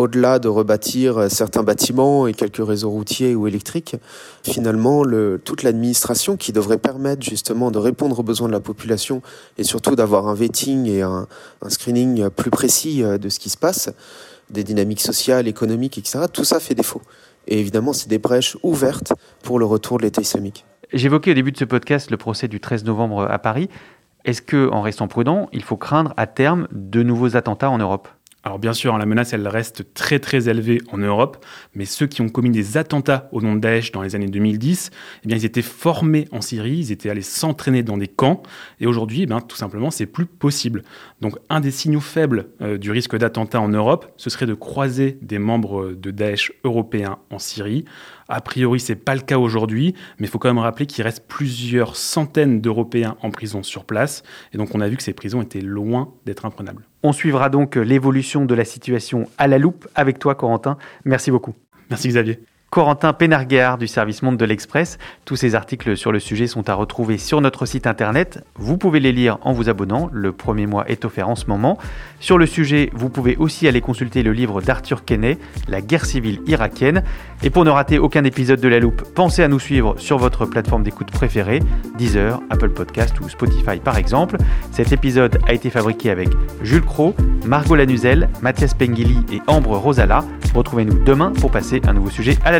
au-delà 0.00 0.38
de 0.38 0.48
rebâtir 0.48 1.30
certains 1.30 1.62
bâtiments 1.62 2.26
et 2.26 2.34
quelques 2.34 2.66
réseaux 2.66 2.90
routiers 2.90 3.34
ou 3.34 3.46
électriques, 3.46 3.96
finalement, 4.42 5.04
le, 5.04 5.40
toute 5.44 5.62
l'administration 5.62 6.36
qui 6.36 6.52
devrait 6.52 6.78
permettre 6.78 7.22
justement 7.22 7.70
de 7.70 7.78
répondre 7.78 8.18
aux 8.18 8.22
besoins 8.22 8.48
de 8.48 8.52
la 8.52 8.60
population 8.60 9.22
et 9.58 9.64
surtout 9.64 9.96
d'avoir 9.96 10.28
un 10.28 10.34
vetting 10.34 10.86
et 10.86 11.02
un, 11.02 11.26
screening 11.68 12.30
plus 12.30 12.50
précis 12.50 13.02
de 13.02 13.28
ce 13.28 13.38
qui 13.38 13.50
se 13.50 13.56
passe, 13.56 13.90
des 14.48 14.64
dynamiques 14.64 15.00
sociales, 15.00 15.46
économiques, 15.48 15.98
etc., 15.98 16.24
tout 16.32 16.44
ça 16.44 16.60
fait 16.60 16.74
défaut. 16.74 17.02
Et 17.46 17.58
évidemment, 17.58 17.92
c'est 17.92 18.08
des 18.08 18.18
brèches 18.18 18.56
ouvertes 18.62 19.12
pour 19.42 19.58
le 19.58 19.64
retour 19.64 19.98
de 19.98 20.02
l'État 20.02 20.22
islamique. 20.22 20.64
J'évoquais 20.92 21.32
au 21.32 21.34
début 21.34 21.52
de 21.52 21.58
ce 21.58 21.64
podcast 21.64 22.10
le 22.10 22.16
procès 22.16 22.48
du 22.48 22.60
13 22.60 22.84
novembre 22.84 23.28
à 23.30 23.38
Paris. 23.38 23.68
Est-ce 24.24 24.42
que, 24.42 24.70
en 24.70 24.82
restant 24.82 25.08
prudent, 25.08 25.48
il 25.52 25.62
faut 25.62 25.76
craindre 25.76 26.12
à 26.16 26.26
terme 26.26 26.68
de 26.72 27.02
nouveaux 27.02 27.36
attentats 27.36 27.70
en 27.70 27.78
Europe? 27.78 28.08
Alors 28.42 28.58
bien 28.58 28.72
sûr, 28.72 28.96
la 28.96 29.04
menace, 29.04 29.34
elle 29.34 29.46
reste 29.46 29.92
très 29.92 30.18
très 30.18 30.48
élevée 30.48 30.80
en 30.90 30.96
Europe, 30.96 31.44
mais 31.74 31.84
ceux 31.84 32.06
qui 32.06 32.22
ont 32.22 32.30
commis 32.30 32.48
des 32.48 32.78
attentats 32.78 33.28
au 33.32 33.42
nom 33.42 33.54
de 33.54 33.60
Daesh 33.60 33.92
dans 33.92 34.00
les 34.00 34.14
années 34.14 34.28
2010, 34.28 34.90
eh 35.22 35.28
bien, 35.28 35.36
ils 35.36 35.44
étaient 35.44 35.60
formés 35.60 36.26
en 36.32 36.40
Syrie, 36.40 36.78
ils 36.78 36.92
étaient 36.92 37.10
allés 37.10 37.20
s'entraîner 37.20 37.82
dans 37.82 37.98
des 37.98 38.08
camps, 38.08 38.42
et 38.80 38.86
aujourd'hui, 38.86 39.22
eh 39.22 39.26
bien, 39.26 39.40
tout 39.40 39.56
simplement, 39.56 39.90
c'est 39.90 40.06
plus 40.06 40.24
possible. 40.24 40.84
Donc 41.20 41.36
un 41.50 41.60
des 41.60 41.70
signaux 41.70 42.00
faibles 42.00 42.48
euh, 42.62 42.78
du 42.78 42.90
risque 42.90 43.14
d'attentat 43.14 43.60
en 43.60 43.68
Europe, 43.68 44.10
ce 44.16 44.30
serait 44.30 44.46
de 44.46 44.54
croiser 44.54 45.18
des 45.20 45.38
membres 45.38 45.92
de 45.92 46.10
Daesh 46.10 46.52
européens 46.64 47.18
en 47.30 47.38
Syrie. 47.38 47.84
A 48.28 48.40
priori, 48.40 48.80
c'est 48.80 48.96
pas 48.96 49.14
le 49.14 49.20
cas 49.20 49.36
aujourd'hui, 49.36 49.94
mais 50.18 50.26
il 50.26 50.30
faut 50.30 50.38
quand 50.38 50.48
même 50.48 50.58
rappeler 50.58 50.86
qu'il 50.86 51.04
reste 51.04 51.26
plusieurs 51.28 51.94
centaines 51.94 52.62
d'Européens 52.62 53.18
en 53.20 53.30
prison 53.30 53.62
sur 53.62 53.84
place, 53.84 54.22
et 54.54 54.56
donc 54.56 54.74
on 54.74 54.80
a 54.80 54.88
vu 54.88 54.96
que 54.96 55.02
ces 55.02 55.12
prisons 55.12 55.42
étaient 55.42 55.60
loin 55.60 56.14
d'être 56.24 56.46
imprenables. 56.46 56.89
On 57.02 57.12
suivra 57.12 57.48
donc 57.48 57.76
l'évolution 57.76 58.44
de 58.44 58.54
la 58.54 58.64
situation 58.64 59.28
à 59.38 59.46
la 59.46 59.58
loupe 59.58 59.88
avec 59.94 60.18
toi, 60.18 60.34
Corentin. 60.34 60.76
Merci 61.04 61.30
beaucoup. 61.30 61.54
Merci 61.88 62.08
Xavier. 62.08 62.40
Corentin 62.70 63.12
Pénarguard 63.12 63.78
du 63.78 63.88
service 63.88 64.22
Monde 64.22 64.36
de 64.36 64.44
l'Express. 64.44 64.98
Tous 65.24 65.34
ces 65.34 65.56
articles 65.56 65.96
sur 65.96 66.12
le 66.12 66.20
sujet 66.20 66.46
sont 66.46 66.68
à 66.68 66.74
retrouver 66.74 67.18
sur 67.18 67.40
notre 67.40 67.66
site 67.66 67.88
internet. 67.88 68.44
Vous 68.54 68.78
pouvez 68.78 69.00
les 69.00 69.10
lire 69.10 69.38
en 69.42 69.52
vous 69.52 69.68
abonnant. 69.68 70.08
Le 70.12 70.30
premier 70.30 70.66
mois 70.66 70.88
est 70.88 71.04
offert 71.04 71.28
en 71.28 71.34
ce 71.34 71.46
moment. 71.46 71.78
Sur 72.20 72.38
le 72.38 72.46
sujet, 72.46 72.90
vous 72.94 73.08
pouvez 73.08 73.36
aussi 73.38 73.66
aller 73.66 73.80
consulter 73.80 74.22
le 74.22 74.32
livre 74.32 74.62
d'Arthur 74.62 75.04
Kenney, 75.04 75.36
La 75.66 75.80
guerre 75.80 76.04
civile 76.04 76.42
irakienne. 76.46 77.02
Et 77.42 77.50
pour 77.50 77.64
ne 77.64 77.70
rater 77.70 77.98
aucun 77.98 78.22
épisode 78.22 78.60
de 78.60 78.68
La 78.68 78.78
Loupe, 78.78 79.02
pensez 79.16 79.42
à 79.42 79.48
nous 79.48 79.58
suivre 79.58 79.96
sur 79.98 80.18
votre 80.18 80.46
plateforme 80.46 80.84
d'écoute 80.84 81.10
préférée, 81.10 81.60
Deezer, 81.98 82.40
Apple 82.50 82.70
Podcast 82.70 83.18
ou 83.18 83.28
Spotify 83.28 83.80
par 83.82 83.96
exemple. 83.96 84.36
Cet 84.70 84.92
épisode 84.92 85.40
a 85.48 85.54
été 85.54 85.70
fabriqué 85.70 86.10
avec 86.10 86.28
Jules 86.62 86.84
Cro, 86.84 87.16
Margot 87.44 87.74
Lanuzel, 87.74 88.28
Mathias 88.42 88.74
Pengili 88.74 89.18
et 89.32 89.40
Ambre 89.48 89.76
Rosala. 89.76 90.24
Retrouvez-nous 90.54 91.02
demain 91.04 91.32
pour 91.32 91.50
passer 91.50 91.80
un 91.86 91.94
nouveau 91.94 92.10
sujet 92.10 92.36
à 92.44 92.52
la 92.52 92.59